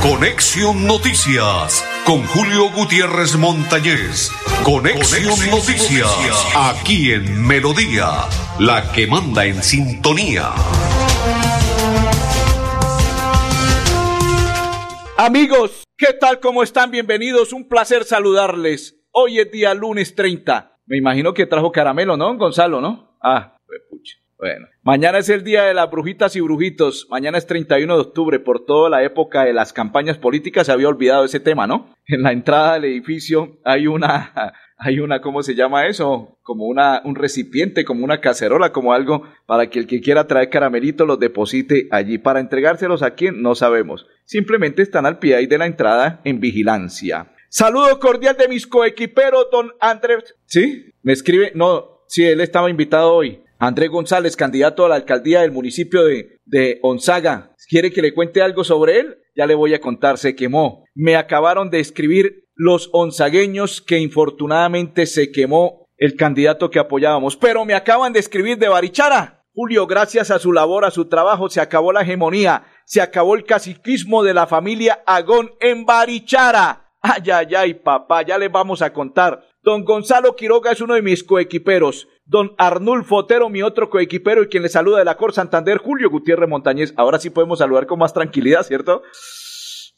Conexión 0.00 0.86
Noticias 0.86 1.86
con 2.06 2.24
Julio 2.24 2.70
Gutiérrez 2.74 3.36
Montañez. 3.36 4.30
Conexión, 4.64 5.50
Noticias, 5.50 6.08
aquí 6.56 7.12
en 7.12 7.46
Melodía, 7.46 8.06
la 8.58 8.90
que 8.92 9.06
manda 9.06 9.44
en 9.44 9.62
sintonía. 9.62 10.48
Amigos, 15.18 15.84
¿qué 15.98 16.14
tal? 16.18 16.40
¿Cómo 16.40 16.62
están? 16.62 16.90
Bienvenidos. 16.90 17.52
Un 17.52 17.68
placer 17.68 18.04
saludarles. 18.04 19.04
Hoy 19.10 19.38
es 19.38 19.52
día 19.52 19.74
lunes 19.74 20.14
30. 20.14 20.78
Me 20.86 20.96
imagino 20.96 21.34
que 21.34 21.44
trajo 21.44 21.70
caramelo, 21.70 22.16
¿no, 22.16 22.34
Gonzalo, 22.38 22.80
no? 22.80 23.18
Ah, 23.22 23.58
pucha. 23.90 24.23
Bueno, 24.38 24.66
mañana 24.82 25.18
es 25.18 25.28
el 25.28 25.44
día 25.44 25.64
de 25.64 25.74
las 25.74 25.90
brujitas 25.90 26.34
y 26.36 26.40
brujitos. 26.40 27.06
Mañana 27.08 27.38
es 27.38 27.46
31 27.46 27.94
de 27.94 28.00
octubre. 28.00 28.40
Por 28.40 28.64
toda 28.64 28.90
la 28.90 29.02
época 29.04 29.44
de 29.44 29.52
las 29.52 29.72
campañas 29.72 30.18
políticas 30.18 30.66
se 30.66 30.72
había 30.72 30.88
olvidado 30.88 31.24
ese 31.24 31.40
tema, 31.40 31.66
¿no? 31.66 31.94
En 32.06 32.22
la 32.22 32.32
entrada 32.32 32.74
del 32.74 32.84
edificio 32.84 33.58
hay 33.64 33.86
una, 33.86 34.52
hay 34.76 35.00
una, 35.00 35.20
¿cómo 35.20 35.42
se 35.42 35.54
llama 35.54 35.86
eso? 35.86 36.38
Como 36.42 36.66
una, 36.66 37.00
un 37.04 37.14
recipiente, 37.14 37.84
como 37.84 38.04
una 38.04 38.20
cacerola, 38.20 38.72
como 38.72 38.92
algo 38.92 39.22
para 39.46 39.70
que 39.70 39.78
el 39.78 39.86
que 39.86 40.00
quiera 40.00 40.26
traer 40.26 40.50
caramelito 40.50 41.06
los 41.06 41.20
deposite 41.20 41.88
allí. 41.90 42.18
Para 42.18 42.40
entregárselos 42.40 43.02
a 43.02 43.14
quién, 43.14 43.40
no 43.40 43.54
sabemos. 43.54 44.06
Simplemente 44.24 44.82
están 44.82 45.06
al 45.06 45.18
pie 45.18 45.36
ahí 45.36 45.46
de 45.46 45.58
la 45.58 45.66
entrada 45.66 46.20
en 46.24 46.40
vigilancia. 46.40 47.30
Saludo 47.48 48.00
cordial 48.00 48.36
de 48.36 48.48
mis 48.48 48.66
coequiperos, 48.66 49.46
don 49.52 49.70
Andrés. 49.78 50.34
¿Sí? 50.46 50.92
Me 51.02 51.12
escribe, 51.12 51.52
no, 51.54 52.02
sí, 52.08 52.24
él 52.24 52.40
estaba 52.40 52.68
invitado 52.68 53.14
hoy. 53.14 53.43
Andrés 53.66 53.88
González, 53.88 54.36
candidato 54.36 54.84
a 54.84 54.90
la 54.90 54.96
alcaldía 54.96 55.40
del 55.40 55.50
municipio 55.50 56.04
de, 56.04 56.38
de 56.44 56.80
Onzaga. 56.82 57.54
¿Quiere 57.66 57.90
que 57.92 58.02
le 58.02 58.12
cuente 58.12 58.42
algo 58.42 58.62
sobre 58.62 59.00
él? 59.00 59.18
Ya 59.34 59.46
le 59.46 59.54
voy 59.54 59.72
a 59.72 59.80
contar, 59.80 60.18
se 60.18 60.36
quemó. 60.36 60.84
Me 60.94 61.16
acabaron 61.16 61.70
de 61.70 61.80
escribir 61.80 62.44
los 62.54 62.90
onzagueños 62.92 63.80
que 63.80 63.98
infortunadamente 63.98 65.06
se 65.06 65.32
quemó 65.32 65.88
el 65.96 66.14
candidato 66.14 66.70
que 66.70 66.78
apoyábamos. 66.78 67.38
Pero 67.38 67.64
me 67.64 67.72
acaban 67.72 68.12
de 68.12 68.20
escribir 68.20 68.58
de 68.58 68.68
Barichara. 68.68 69.46
Julio, 69.54 69.86
gracias 69.86 70.30
a 70.30 70.38
su 70.38 70.52
labor, 70.52 70.84
a 70.84 70.90
su 70.90 71.06
trabajo, 71.06 71.48
se 71.48 71.62
acabó 71.62 71.90
la 71.90 72.02
hegemonía, 72.02 72.64
se 72.84 73.00
acabó 73.00 73.34
el 73.34 73.44
caciquismo 73.44 74.22
de 74.22 74.34
la 74.34 74.46
familia 74.46 75.02
Agón 75.06 75.52
en 75.60 75.86
Barichara. 75.86 76.90
Ay, 77.00 77.30
ay, 77.30 77.54
ay, 77.54 77.74
papá, 77.74 78.22
ya 78.22 78.36
le 78.36 78.48
vamos 78.48 78.82
a 78.82 78.92
contar. 78.92 79.42
Don 79.62 79.84
Gonzalo 79.84 80.36
Quiroga 80.36 80.72
es 80.72 80.80
uno 80.82 80.94
de 80.94 81.02
mis 81.02 81.24
coequiperos. 81.24 82.08
Don 82.26 82.52
Arnulfo 82.56 83.16
Otero, 83.16 83.50
mi 83.50 83.62
otro 83.62 83.90
coequipero 83.90 84.42
y 84.42 84.48
quien 84.48 84.62
le 84.62 84.70
saluda 84.70 84.98
de 84.98 85.04
la 85.04 85.16
Cor 85.16 85.32
Santander, 85.32 85.78
Julio 85.78 86.08
Gutiérrez 86.08 86.48
Montañez. 86.48 86.94
Ahora 86.96 87.18
sí 87.18 87.28
podemos 87.30 87.58
saludar 87.58 87.86
con 87.86 87.98
más 87.98 88.14
tranquilidad, 88.14 88.62
¿cierto? 88.62 89.02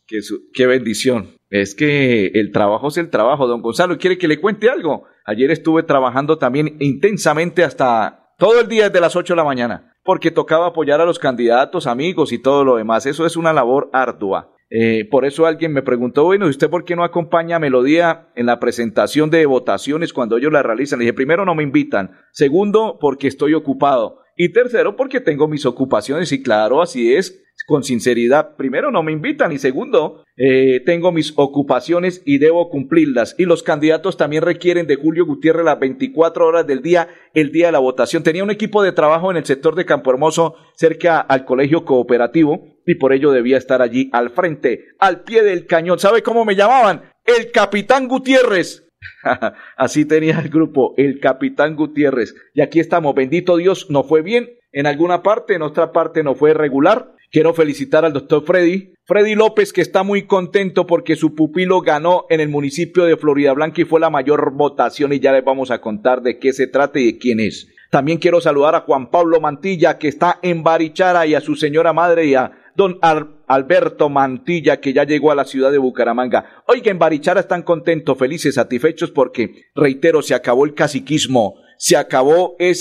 Qué, 0.07 0.21
qué 0.53 0.67
bendición. 0.67 1.37
Es 1.51 1.75
que 1.75 2.27
el 2.35 2.51
trabajo 2.51 2.89
es 2.89 2.97
el 2.97 3.11
trabajo. 3.11 3.47
Don 3.47 3.63
Gonzalo, 3.63 3.97
¿quiere 3.99 4.19
que 4.19 4.29
le 4.29 4.41
cuente 4.41 4.69
algo? 4.69 5.05
Ayer 5.25 5.51
estuve 5.53 5.85
trabajando 5.85 6.39
también 6.39 6.77
intensamente 6.81 7.63
hasta 7.63 8.33
todo 8.39 8.61
el 8.61 8.69
día 8.69 8.89
desde 8.89 9.01
las 9.01 9.15
8 9.15 9.33
de 9.33 9.37
la 9.37 9.45
mañana, 9.45 9.95
porque 10.03 10.31
tocaba 10.31 10.67
apoyar 10.67 11.01
a 11.01 11.07
los 11.07 11.19
candidatos, 11.19 11.87
amigos 11.87 12.33
y 12.33 12.39
todo 12.39 12.65
lo 12.65 12.77
demás. 12.77 13.07
Eso 13.07 13.25
es 13.25 13.37
una 13.37 13.53
labor 13.53 13.89
ardua. 13.93 14.56
Eh, 14.69 15.07
por 15.11 15.25
eso 15.25 15.47
alguien 15.47 15.73
me 15.73 15.83
preguntó, 15.83 16.25
bueno, 16.25 16.47
¿y 16.47 16.51
usted 16.51 16.69
por 16.69 16.85
qué 16.85 16.97
no 16.97 17.05
acompaña 17.05 17.57
a 17.57 17.61
Melodía 17.61 18.29
en 18.35 18.47
la 18.47 18.59
presentación 18.59 19.31
de 19.31 19.47
votaciones 19.47 20.13
cuando 20.13 20.37
ellos 20.37 20.53
la 20.53 20.63
realizan? 20.63 20.99
Le 20.99 21.05
dije, 21.05 21.15
primero, 21.15 21.45
no 21.45 21.55
me 21.55 21.63
invitan. 21.63 22.13
Segundo, 22.33 22.99
porque 23.01 23.29
estoy 23.29 23.55
ocupado. 23.55 24.21
Y 24.37 24.51
tercero, 24.51 24.97
porque 24.97 25.21
tengo 25.21 25.49
mis 25.49 25.65
ocupaciones. 25.65 26.31
Y 26.31 26.43
claro, 26.43 26.83
así 26.83 27.15
es, 27.15 27.43
con 27.67 27.83
sinceridad. 27.83 28.55
Primero, 28.57 28.91
no 28.91 29.03
me 29.03 29.13
invitan. 29.13 29.51
Y 29.51 29.59
segundo, 29.59 30.25
eh, 30.37 30.83
tengo 30.85 31.11
mis 31.11 31.33
ocupaciones 31.37 32.23
y 32.27 32.37
debo 32.37 32.69
cumplirlas. 32.69 33.35
Y 33.39 33.47
los 33.47 33.63
candidatos 33.63 34.19
también 34.19 34.43
requieren 34.43 34.87
de 34.87 34.97
Julio 34.97 35.25
Gutiérrez 35.25 35.65
las 35.65 35.81
24 35.81 36.47
horas 36.47 36.67
del 36.67 36.83
día, 36.83 37.09
el 37.33 37.51
día 37.51 37.67
de 37.67 37.73
la 37.73 37.79
votación. 37.79 38.23
Tenía 38.23 38.45
un 38.45 38.51
equipo 38.51 38.83
de 38.83 38.93
trabajo 38.93 39.31
en 39.31 39.39
el 39.39 39.47
sector 39.47 39.75
de 39.75 39.87
Campo 39.87 40.11
Hermoso, 40.11 40.55
cerca 40.75 41.21
al 41.21 41.47
colegio 41.47 41.87
cooperativo, 41.87 42.77
y 42.87 42.97
por 42.97 43.15
ello 43.15 43.33
debía 43.33 43.57
estar 43.57 43.81
allí 43.81 44.11
al 44.13 44.31
frente, 44.31 44.85
al 44.99 45.25
pie 45.25 45.43
del 45.43 45.67
cañón. 45.67 45.99
¿Sabe 45.99 46.23
cómo 46.23 46.45
me 46.45 46.55
llamaban? 46.55 47.11
El 47.25 47.51
Capitán 47.53 48.07
Gutiérrez. 48.07 48.86
Así 49.77 50.05
tenía 50.05 50.39
el 50.41 50.49
grupo, 50.49 50.95
el 50.97 51.21
Capitán 51.21 51.77
Gutiérrez. 51.77 52.35
Y 52.55 52.61
aquí 52.61 52.81
estamos, 52.81 53.15
bendito 53.15 53.57
Dios, 53.57 53.87
no 53.91 54.05
fue 54.05 54.23
bien. 54.23 54.51
En 54.73 54.87
alguna 54.87 55.23
parte, 55.23 55.55
en 55.55 55.63
otra 55.63 55.93
parte 55.93 56.23
no 56.23 56.35
fue 56.35 56.55
regular. 56.55 57.13
Quiero 57.31 57.55
felicitar 57.55 58.05
al 58.05 58.13
doctor 58.13 58.45
Freddy, 58.45 58.95
Freddy 59.05 59.35
López, 59.35 59.73
que 59.73 59.81
está 59.81 60.03
muy 60.03 60.27
contento 60.27 60.87
porque 60.87 61.17
su 61.17 61.35
pupilo 61.35 61.81
ganó 61.81 62.27
en 62.31 62.41
el 62.41 62.49
municipio 62.49 63.05
de 63.05 63.17
Florida 63.17 63.53
Blanca 63.53 63.81
y 63.81 63.85
fue 63.85 64.01
la 64.01 64.11
mayor 64.11 64.53
votación 64.53 65.13
y 65.13 65.21
ya 65.21 65.33
les 65.33 65.45
vamos 65.45 65.71
a 65.71 65.81
contar 65.81 66.23
de 66.23 66.39
qué 66.39 66.53
se 66.53 66.67
trata 66.67 66.99
y 67.01 67.07
de 67.07 67.19
quién 67.19 67.41
es. 67.41 67.69
También 67.91 68.19
quiero 68.19 68.41
saludar 68.41 68.75
a 68.75 68.81
Juan 68.81 69.11
Pablo 69.11 69.41
Mantilla, 69.41 69.99
que 69.99 70.09
está 70.09 70.39
en 70.43 70.63
Barichara, 70.63 71.27
y 71.27 71.35
a 71.35 71.41
su 71.41 71.55
señora 71.55 71.93
madre 71.93 72.27
y 72.27 72.35
a 72.35 72.53
don 72.77 72.99
Alberto 73.47 74.09
Mantilla, 74.09 74.81
que 74.81 74.93
ya 74.93 75.05
llegó 75.05 75.31
a 75.31 75.35
la 75.35 75.45
ciudad 75.45 75.73
de 75.73 75.79
Bucaramanga. 75.79 76.63
Oiga, 76.67 76.91
en 76.91 76.99
Barichara 76.99 77.41
están 77.41 77.63
contentos, 77.63 78.19
felices, 78.19 78.55
satisfechos 78.57 79.11
porque, 79.11 79.65
reitero, 79.75 80.23
se 80.23 80.35
acabó 80.35 80.65
el 80.65 80.75
caciquismo, 80.75 81.55
se 81.79 81.97
acabó 81.97 82.57
eh, 82.59 82.75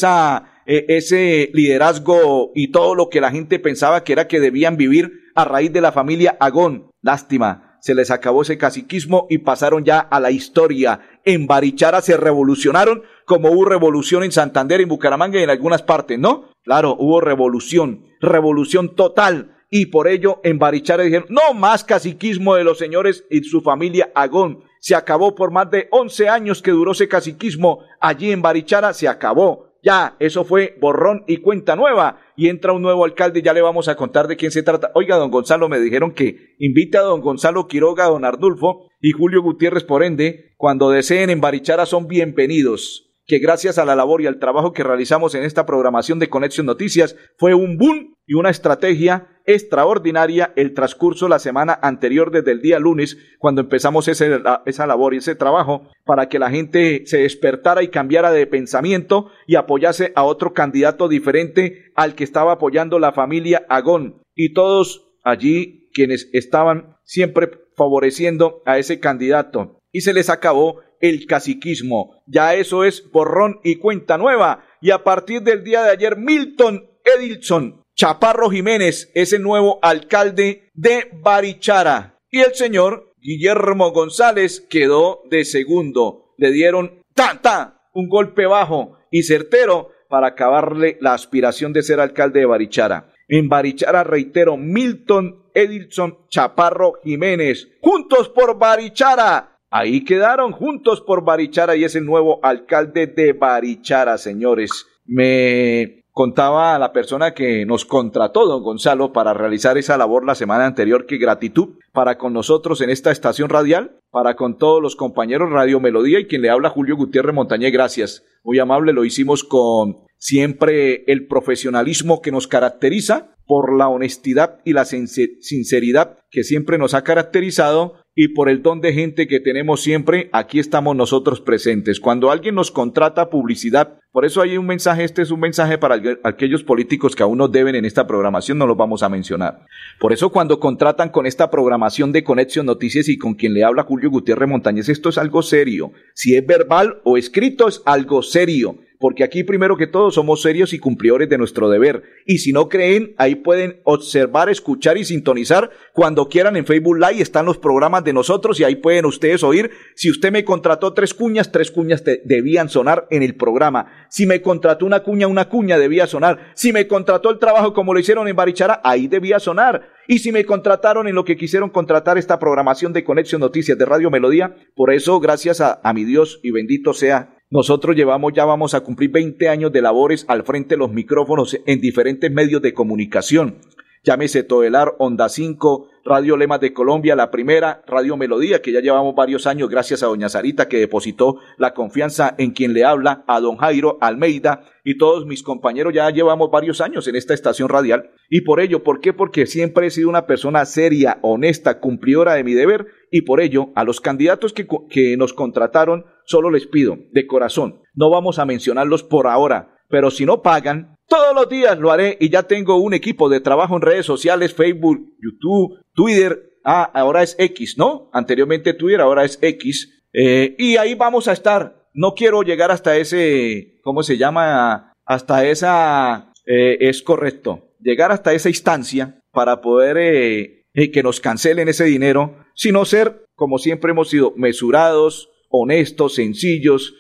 ese 0.66 1.50
liderazgo 1.54 2.52
y 2.54 2.72
todo 2.72 2.96
lo 2.96 3.10
que 3.10 3.22
la 3.22 3.32
gente 3.32 3.60
pensaba 3.60 4.04
que 4.04 4.14
era 4.14 4.28
que 4.28 4.40
debían 4.40 4.78
vivir 4.78 5.12
a 5.36 5.46
raíz 5.46 5.72
de 5.72 5.82
la 5.82 5.92
familia 5.92 6.38
Agón. 6.40 6.92
Lástima, 7.02 7.78
se 7.86 7.94
les 7.94 8.10
acabó 8.10 8.42
ese 8.42 8.58
caciquismo 8.58 9.28
y 9.30 9.38
pasaron 9.38 9.86
ya 9.86 10.00
a 10.00 10.20
la 10.20 10.32
historia. 10.32 11.02
En 11.24 11.46
Barichara 11.46 12.02
se 12.02 12.18
revolucionaron 12.18 13.04
como 13.26 13.52
hubo 13.52 13.66
revolución 13.66 14.24
en 14.24 14.32
Santander, 14.32 14.82
en 14.82 14.90
Bucaramanga 14.90 15.40
y 15.40 15.44
en 15.44 15.52
algunas 15.52 15.84
partes, 15.84 16.18
¿no? 16.18 16.50
Claro, 16.64 16.96
hubo 16.98 17.22
revolución, 17.22 18.06
revolución 18.20 18.96
total. 18.96 19.55
Y 19.70 19.88
por 19.88 20.08
ello 20.08 20.40
en 20.44 20.60
Barichara 20.60 21.04
dijeron, 21.04 21.28
no 21.30 21.54
más 21.54 21.84
caciquismo 21.84 22.56
de 22.56 22.64
los 22.64 22.78
señores 22.78 23.26
y 23.30 23.44
su 23.44 23.62
familia 23.62 24.12
Agón. 24.16 24.64
Se 24.80 24.96
acabó 24.96 25.36
por 25.36 25.52
más 25.52 25.72
de 25.72 25.88
11 25.92 26.30
años 26.30 26.62
que 26.62 26.72
duró 26.72 26.92
ese 26.92 27.08
caciquismo. 27.08 27.80
Allí 28.00 28.32
en 28.32 28.42
Barichara 28.42 28.94
se 28.94 29.08
acabó 29.08 29.76
ya, 29.86 30.16
eso 30.18 30.46
fue 30.46 30.76
borrón 30.82 31.24
y 31.28 31.38
cuenta 31.38 31.76
nueva. 31.76 32.20
Y 32.36 32.50
entra 32.50 32.74
un 32.74 32.82
nuevo 32.82 33.06
alcalde, 33.06 33.44
ya 33.44 33.54
le 33.54 33.62
vamos 33.62 33.88
a 33.88 33.96
contar 33.96 34.28
de 34.28 34.36
quién 34.36 34.50
se 34.50 34.64
trata. 34.64 34.90
Oiga, 34.96 35.16
don 35.16 35.30
Gonzalo, 35.30 35.70
me 35.70 35.80
dijeron 35.80 36.12
que 36.12 36.56
invita 36.58 37.00
a 37.00 37.04
don 37.04 37.22
Gonzalo 37.22 37.68
Quiroga, 37.68 38.06
don 38.06 38.26
Ardulfo 38.26 38.90
y 39.00 39.12
Julio 39.12 39.44
Gutiérrez, 39.44 39.84
por 39.84 40.04
ende, 40.04 40.56
cuando 40.58 40.90
deseen 40.90 41.30
en 41.30 41.40
Barichara 41.40 41.86
son 41.86 42.08
bienvenidos 42.08 43.04
que 43.28 43.40
gracias 43.40 43.78
a 43.78 43.86
la 43.86 43.96
labor 43.96 44.22
y 44.22 44.28
al 44.28 44.40
trabajo 44.40 44.72
que 44.72 44.84
realizamos 44.84 45.34
en 45.34 45.44
esta 45.44 45.66
programación 45.66 46.20
de 46.20 46.30
Conexión 46.30 46.68
Noticias 46.68 47.16
fue 47.38 47.56
un 47.56 47.78
boom 47.78 48.16
y 48.28 48.36
una 48.36 48.52
estrategia 48.52 49.28
extraordinaria 49.46 50.54
el 50.56 50.74
transcurso 50.74 51.28
la 51.28 51.40
semana 51.40 51.78
anterior 51.82 52.32
desde 52.32 52.52
el 52.52 52.62
día 52.62 52.80
lunes 52.80 53.18
cuando 53.40 53.62
empezamos 53.62 54.08
esa 54.08 54.88
labor 54.88 55.14
y 55.14 55.18
ese 55.18 55.36
trabajo 55.36 55.90
para 56.04 56.30
que 56.30 56.40
la 56.40 56.50
gente 56.50 57.04
se 57.06 57.20
despertara 57.20 57.84
y 57.84 57.90
cambiara 57.90 58.32
de 58.32 58.48
pensamiento 58.48 59.30
y 59.48 59.56
apoyase 59.56 60.12
a 60.16 60.24
otro 60.24 60.54
candidato 60.54 61.08
diferente 61.08 61.92
al 61.96 62.16
que 62.16 62.24
estaba 62.24 62.54
apoyando 62.54 63.00
la 63.00 63.12
familia 63.12 63.66
Agón 63.70 64.22
y 64.34 64.54
todos 64.54 65.08
allí 65.24 65.90
quienes 65.94 66.30
estaban 66.34 66.98
siempre 67.04 67.52
favoreciendo 67.76 68.62
a 68.66 68.78
ese 68.78 69.00
candidato 69.00 69.80
y 69.92 70.02
se 70.02 70.14
les 70.14 70.30
acabó 70.30 70.82
el 71.00 71.26
caciquismo. 71.26 72.22
Ya 72.28 72.54
eso 72.56 72.84
es 72.84 73.10
borrón 73.12 73.60
y 73.64 73.78
cuenta 73.78 74.18
nueva. 74.18 74.66
Y 74.82 74.92
a 74.92 75.04
partir 75.04 75.42
del 75.42 75.64
día 75.64 75.84
de 75.84 75.92
ayer, 75.92 76.18
Milton 76.18 76.90
Edilson 77.04 77.85
Chaparro 77.96 78.50
Jiménez 78.50 79.10
es 79.16 79.32
el 79.32 79.42
nuevo 79.42 79.80
alcalde 79.82 80.70
de 80.74 81.10
Barichara. 81.14 82.20
Y 82.30 82.40
el 82.40 82.54
señor 82.54 83.14
Guillermo 83.22 83.92
González 83.92 84.60
quedó 84.70 85.22
de 85.30 85.46
segundo. 85.46 86.34
Le 86.38 86.52
dieron 86.52 87.02
ta 87.14 87.80
un 87.94 88.10
golpe 88.10 88.46
bajo 88.48 88.98
y 89.12 89.24
certero 89.24 89.92
para 90.10 90.28
acabarle 90.28 90.98
la 91.00 91.14
aspiración 91.14 91.72
de 91.72 91.84
ser 91.84 92.02
alcalde 92.02 92.42
de 92.42 92.46
Barichara. 92.46 93.14
En 93.30 93.48
Barichara, 93.48 94.04
reitero, 94.04 94.58
Milton 94.58 95.46
Edilson 95.54 96.28
Chaparro 96.28 97.00
Jiménez. 97.02 97.70
Juntos 97.80 98.28
por 98.28 98.60
Barichara. 98.60 99.58
Ahí 99.72 100.04
quedaron 100.04 100.52
juntos 100.52 101.00
por 101.00 101.24
Barichara 101.24 101.78
y 101.78 101.86
es 101.86 101.96
el 101.96 102.06
nuevo 102.06 102.42
alcalde 102.44 103.08
de 103.08 103.32
Barichara, 103.32 104.18
señores. 104.18 104.86
Me 105.06 106.05
contaba 106.16 106.80
la 106.80 106.94
persona 106.94 107.34
que 107.34 107.66
nos 107.66 107.84
contrató, 107.84 108.48
don 108.48 108.64
Gonzalo, 108.64 109.12
para 109.12 109.34
realizar 109.34 109.78
esa 109.78 109.98
labor 109.98 110.26
la 110.26 110.34
semana 110.34 110.66
anterior, 110.66 111.06
que 111.06 111.18
gratitud 111.18 111.76
para 111.92 112.18
con 112.18 112.32
nosotros 112.32 112.80
en 112.80 112.90
esta 112.90 113.12
estación 113.12 113.50
radial, 113.50 114.00
para 114.12 114.38
con 114.38 114.58
todos 114.58 114.82
los 114.82 114.96
compañeros 114.96 115.52
Radio 115.52 115.82
Melodía 115.82 116.22
y 116.22 116.26
quien 116.28 116.42
le 116.42 116.50
habla 116.50 116.70
Julio 116.70 116.96
Gutiérrez 116.96 117.36
Montañé, 117.36 117.70
gracias. 117.70 118.24
Muy 118.46 118.60
amable, 118.60 118.94
lo 118.94 119.04
hicimos 119.04 119.44
con 119.44 119.98
siempre 120.18 121.04
el 121.12 121.28
profesionalismo 121.28 122.22
que 122.22 122.32
nos 122.32 122.48
caracteriza, 122.48 123.36
por 123.46 123.76
la 123.78 123.88
honestidad 123.88 124.60
y 124.66 124.74
la 124.74 124.86
sinceridad 124.86 126.20
que 126.32 126.44
siempre 126.44 126.78
nos 126.78 126.94
ha 126.94 127.04
caracterizado 127.04 127.96
y 128.16 128.30
por 128.30 128.50
el 128.50 128.62
don 128.62 128.82
de 128.82 128.94
gente 128.94 129.28
que 129.28 129.40
tenemos 129.40 129.82
siempre, 129.82 130.30
aquí 130.34 130.60
estamos 130.60 130.96
nosotros 130.96 131.42
presentes. 131.42 132.00
Cuando 132.00 132.32
alguien 132.32 132.56
nos 132.56 132.72
contrata 132.72 133.30
publicidad, 133.30 134.00
por 134.16 134.24
eso 134.24 134.42
hay 134.42 134.58
un 134.58 134.66
mensaje, 134.66 135.04
este 135.04 135.24
es 135.24 135.30
un 135.30 135.42
mensaje 135.42 135.78
para 135.78 136.02
aquellos 136.24 136.64
políticos 136.64 137.18
que 137.18 137.24
aún 137.24 137.38
nos 137.38 137.52
deben 137.52 137.76
en 137.76 137.84
esta 137.84 138.08
programación, 138.08 138.58
no 138.58 138.66
los 138.66 138.78
vamos 138.78 139.04
a 139.04 139.10
mencionar. 139.10 139.66
Por 140.00 140.14
eso 140.14 140.32
cuando 140.32 140.58
contratan 140.58 141.10
con 141.10 141.26
esta 141.26 141.52
programación 141.52 142.14
de 142.14 142.24
Conexión 142.24 142.66
Noticias 142.66 143.10
y 143.10 143.18
con 143.18 143.34
quien 143.34 143.54
le 143.54 143.66
habla 143.66 143.84
Julio 143.84 144.10
Gutiérrez 144.10 144.48
Montañez, 144.48 144.88
esto 144.88 145.10
es 145.10 145.18
algo 145.18 145.42
serio. 145.42 145.92
Si 146.14 146.34
es 146.34 146.48
verbal 146.48 147.02
o 147.04 147.18
escrito 147.18 147.68
es 147.68 147.82
algo 147.86 148.24
serio 148.24 148.78
porque 149.06 149.24
aquí 149.24 149.44
primero 149.44 149.78
que 149.78 149.86
todo 149.86 150.10
somos 150.10 150.42
serios 150.42 150.74
y 150.74 150.80
cumplidores 150.80 151.30
de 151.30 151.38
nuestro 151.38 151.70
deber. 151.70 152.02
Y 152.26 152.40
si 152.40 152.52
no 152.52 152.70
creen, 152.70 153.14
ahí 153.20 153.36
pueden 153.36 153.80
observar, 153.84 154.50
escuchar 154.50 154.98
y 154.98 155.06
sintonizar 155.06 155.70
cuando 155.94 156.28
quieran 156.28 156.56
en 156.56 156.66
Facebook 156.66 156.98
Live. 156.98 157.22
Están 157.22 157.46
los 157.46 157.60
programas 157.60 158.04
de 158.04 158.14
nosotros 158.14 158.60
y 158.60 158.64
ahí 158.64 158.78
pueden 158.78 159.06
ustedes 159.06 159.44
oír. 159.44 159.70
Si 159.94 160.10
usted 160.10 160.32
me 160.32 160.44
contrató 160.44 160.96
tres 160.96 161.14
cuñas, 161.14 161.52
tres 161.52 161.70
cuñas 161.70 162.04
debían 162.04 162.68
sonar 162.68 163.06
en 163.12 163.22
el 163.22 163.36
programa. 163.36 164.08
Si 164.10 164.26
me 164.26 164.42
contrató 164.42 164.88
una 164.88 165.02
cuña, 165.02 165.28
una 165.28 165.50
cuña 165.50 165.78
debía 165.78 166.08
sonar. 166.08 166.40
Si 166.56 166.74
me 166.74 166.88
contrató 166.88 167.30
el 167.30 167.38
trabajo 167.38 167.76
como 167.76 167.94
lo 167.94 168.00
hicieron 168.00 168.28
en 168.28 168.36
Barichara, 168.36 168.82
ahí 168.84 169.08
debía 169.08 169.40
sonar. 169.40 169.88
Y 170.08 170.18
si 170.18 170.32
me 170.32 170.46
contrataron 170.46 171.08
en 171.08 171.14
lo 171.14 171.26
que 171.26 171.38
quisieron 171.38 171.70
contratar 171.70 172.18
esta 172.18 172.40
programación 172.40 172.92
de 172.92 173.04
Conexión 173.04 173.42
Noticias 173.42 173.78
de 173.78 173.86
Radio 173.86 174.10
Melodía, 174.10 174.56
por 174.74 174.92
eso, 174.92 175.20
gracias 175.20 175.62
a, 175.62 175.80
a 175.84 175.94
mi 175.94 176.06
Dios 176.06 176.40
y 176.42 176.50
bendito 176.50 176.92
sea 176.94 177.35
nosotros 177.52 177.96
llevamos, 177.96 178.34
ya 178.34 178.46
vamos 178.46 178.74
a 178.74 178.82
cumplir 178.82 179.12
20 179.12 179.50
años 179.50 179.72
de 179.72 179.82
labores 179.82 180.26
al 180.28 180.44
frente 180.44 180.76
de 180.76 180.80
los 180.80 180.92
micrófonos 180.92 181.58
en 181.66 181.80
diferentes 181.80 182.32
medios 182.32 182.62
de 182.62 182.74
comunicación. 182.74 183.58
Llámese 184.06 184.44
Todelar, 184.44 184.94
Onda 185.00 185.30
5, 185.30 185.90
Radio 186.06 186.38
Lemas 186.38 186.60
de 186.60 186.74
Colombia, 186.74 187.16
la 187.16 187.32
primera, 187.32 187.82
Radio 187.88 188.16
Melodía, 188.18 188.62
que 188.62 188.72
ya 188.72 188.80
llevamos 188.80 189.16
varios 189.16 189.48
años 189.48 189.68
gracias 189.68 190.04
a 190.04 190.06
doña 190.06 190.30
Sarita 190.30 190.68
que 190.68 190.78
depositó 190.78 191.38
la 191.58 191.74
confianza 191.74 192.36
en 192.38 192.52
quien 192.52 192.74
le 192.74 192.86
habla, 192.86 193.24
a 193.26 193.40
don 193.40 193.58
Jairo 193.58 193.98
Almeida 194.02 194.62
y 194.84 195.00
todos 195.00 195.26
mis 195.26 195.42
compañeros 195.42 195.92
ya 195.92 196.08
llevamos 196.12 196.52
varios 196.52 196.82
años 196.82 197.08
en 197.08 197.16
esta 197.16 197.34
estación 197.34 197.68
radial. 197.68 198.12
Y 198.30 198.42
por 198.42 198.60
ello, 198.60 198.84
¿por 198.84 199.00
qué? 199.00 199.12
Porque 199.12 199.48
siempre 199.48 199.88
he 199.88 199.90
sido 199.90 200.10
una 200.10 200.28
persona 200.28 200.66
seria, 200.66 201.18
honesta, 201.24 201.80
cumplidora 201.80 202.36
de 202.36 202.44
mi 202.44 202.54
deber 202.54 202.86
y 203.10 203.24
por 203.24 203.42
ello 203.42 203.72
a 203.74 203.84
los 203.84 204.02
candidatos 204.02 204.54
que, 204.54 204.68
que 204.88 205.18
nos 205.18 205.34
contrataron 205.34 206.06
solo 206.26 206.52
les 206.52 206.68
pido 206.68 207.00
de 207.12 207.26
corazón, 207.26 207.82
no 207.96 208.12
vamos 208.12 208.38
a 208.38 208.46
mencionarlos 208.46 209.02
por 209.02 209.26
ahora, 209.26 209.80
pero 209.90 210.12
si 210.12 210.26
no 210.28 210.44
pagan, 210.44 210.95
todos 211.08 211.36
los 211.36 211.50
días 211.50 211.78
lo 211.78 211.92
haré 211.92 212.18
y 212.20 212.30
ya 212.30 212.44
tengo 212.44 212.78
un 212.78 212.94
equipo 212.94 213.30
de 213.30 213.40
trabajo 213.40 213.76
en 213.76 213.82
redes 213.82 214.06
sociales, 214.06 214.54
Facebook, 214.54 215.14
YouTube, 215.22 215.80
Twitter. 215.94 216.52
Ah, 216.64 216.90
ahora 216.94 217.22
es 217.22 217.36
X, 217.38 217.78
¿no? 217.78 218.10
Anteriormente 218.12 218.74
Twitter, 218.74 219.02
ahora 219.02 219.24
es 219.24 219.38
X. 219.42 220.04
Eh, 220.14 220.56
y 220.58 220.78
ahí 220.78 220.96
vamos 220.96 221.28
a 221.28 221.34
estar. 221.34 221.86
No 221.94 222.16
quiero 222.16 222.42
llegar 222.42 222.72
hasta 222.72 222.98
ese, 222.98 223.80
¿cómo 223.84 224.02
se 224.02 224.18
llama? 224.18 224.94
Hasta 225.06 225.46
esa, 225.46 226.34
eh, 226.46 226.78
es 226.80 227.02
correcto. 227.04 227.70
Llegar 227.80 228.12
hasta 228.12 228.34
esa 228.34 228.50
instancia 228.50 229.20
para 229.32 229.62
poder 229.62 229.98
eh, 229.98 230.92
que 230.92 231.04
nos 231.04 231.20
cancelen 231.20 231.70
ese 231.70 231.84
dinero, 231.84 232.38
sino 232.56 232.84
ser, 232.84 233.26
como 233.36 233.60
siempre 233.60 233.92
hemos 233.92 234.10
sido, 234.10 234.34
mesurados, 234.36 235.30
honestos, 235.50 236.16
sencillos, 236.16 236.96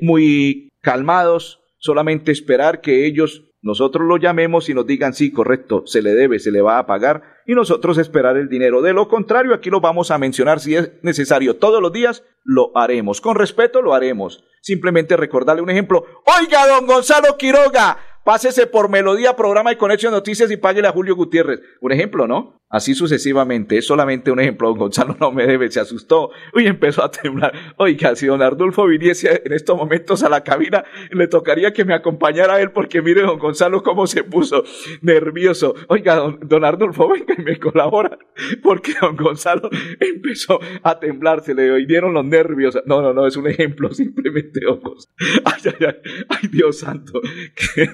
muy 0.00 0.70
calmados, 0.80 1.61
solamente 1.82 2.30
esperar 2.30 2.80
que 2.80 3.06
ellos, 3.06 3.42
nosotros 3.60 4.06
lo 4.06 4.16
llamemos 4.16 4.68
y 4.68 4.74
nos 4.74 4.86
digan, 4.86 5.14
sí, 5.14 5.32
correcto, 5.32 5.82
se 5.84 6.00
le 6.00 6.14
debe, 6.14 6.38
se 6.38 6.52
le 6.52 6.62
va 6.62 6.78
a 6.78 6.86
pagar, 6.86 7.22
y 7.44 7.54
nosotros 7.54 7.98
esperar 7.98 8.36
el 8.36 8.48
dinero. 8.48 8.82
De 8.82 8.92
lo 8.92 9.08
contrario, 9.08 9.52
aquí 9.52 9.68
lo 9.68 9.80
vamos 9.80 10.12
a 10.12 10.18
mencionar 10.18 10.60
si 10.60 10.76
es 10.76 10.92
necesario 11.02 11.56
todos 11.56 11.82
los 11.82 11.92
días, 11.92 12.24
lo 12.44 12.70
haremos. 12.76 13.20
Con 13.20 13.34
respeto, 13.34 13.82
lo 13.82 13.94
haremos. 13.94 14.44
Simplemente 14.60 15.16
recordarle 15.16 15.60
un 15.60 15.70
ejemplo. 15.70 16.04
Oiga, 16.40 16.68
don 16.68 16.86
Gonzalo 16.86 17.36
Quiroga, 17.36 17.98
pásese 18.24 18.68
por 18.68 18.88
Melodía, 18.88 19.34
programa 19.34 19.70
de 19.70 19.78
Conexión 19.78 20.12
Noticias 20.12 20.52
y 20.52 20.56
páguele 20.56 20.86
a 20.86 20.92
Julio 20.92 21.16
Gutiérrez. 21.16 21.60
Un 21.80 21.90
ejemplo, 21.90 22.28
¿no? 22.28 22.61
Así 22.72 22.94
sucesivamente, 22.94 23.76
es 23.76 23.86
solamente 23.86 24.30
un 24.30 24.40
ejemplo. 24.40 24.68
Don 24.68 24.78
Gonzalo 24.78 25.14
no 25.20 25.30
me 25.30 25.46
debe, 25.46 25.70
se 25.70 25.78
asustó 25.78 26.30
y 26.54 26.66
empezó 26.66 27.04
a 27.04 27.10
temblar. 27.10 27.52
Oiga, 27.76 28.16
si 28.16 28.26
don 28.26 28.40
Ardulfo 28.40 28.86
viniese 28.86 29.42
en 29.44 29.52
estos 29.52 29.76
momentos 29.76 30.24
a 30.24 30.30
la 30.30 30.42
cabina, 30.42 30.82
le 31.10 31.28
tocaría 31.28 31.74
que 31.74 31.84
me 31.84 31.92
acompañara 31.92 32.54
a 32.54 32.60
él 32.62 32.70
porque 32.70 33.02
mire 33.02 33.20
don 33.20 33.38
Gonzalo 33.38 33.82
cómo 33.82 34.06
se 34.06 34.24
puso 34.24 34.64
nervioso. 35.02 35.74
Oiga, 35.88 36.16
don, 36.16 36.38
don 36.42 36.64
Ardulfo, 36.64 37.10
venga 37.10 37.34
y 37.36 37.42
me 37.42 37.58
colabora 37.58 38.18
porque 38.62 38.94
don 38.98 39.16
Gonzalo 39.16 39.68
empezó 40.00 40.58
a 40.82 40.98
temblar, 40.98 41.44
se 41.44 41.54
le 41.54 41.84
dieron 41.84 42.14
los 42.14 42.24
nervios. 42.24 42.78
No, 42.86 43.02
no, 43.02 43.12
no, 43.12 43.26
es 43.26 43.36
un 43.36 43.48
ejemplo 43.48 43.90
simplemente, 43.92 44.64
Gonzalo. 44.64 45.14
Ay, 45.44 45.60
ay, 45.66 45.86
ay, 45.86 46.24
ay, 46.30 46.48
Dios 46.50 46.78
santo, 46.78 47.20
que 47.54 47.90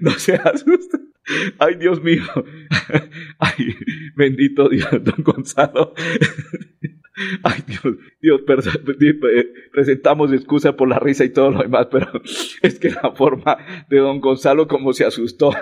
no 0.00 0.10
se 0.10 0.34
asuste. 0.34 0.98
Ay, 1.58 1.76
Dios 1.76 2.02
mío. 2.02 2.24
Ay, 3.38 3.74
bendito 4.16 4.68
Dios, 4.68 4.90
don 5.02 5.22
Gonzalo. 5.22 5.94
Ay, 7.42 7.62
Dios, 7.66 7.96
Dios, 8.22 8.40
presentamos 9.72 10.32
excusa 10.32 10.76
por 10.76 10.88
la 10.88 10.98
risa 10.98 11.24
y 11.24 11.30
todo 11.30 11.50
lo 11.50 11.62
demás, 11.62 11.88
pero 11.90 12.08
es 12.62 12.78
que 12.78 12.90
la 12.90 13.12
forma 13.12 13.58
de 13.88 13.98
don 13.98 14.20
Gonzalo 14.20 14.68
como 14.68 14.92
se 14.92 15.04
asustó, 15.04 15.52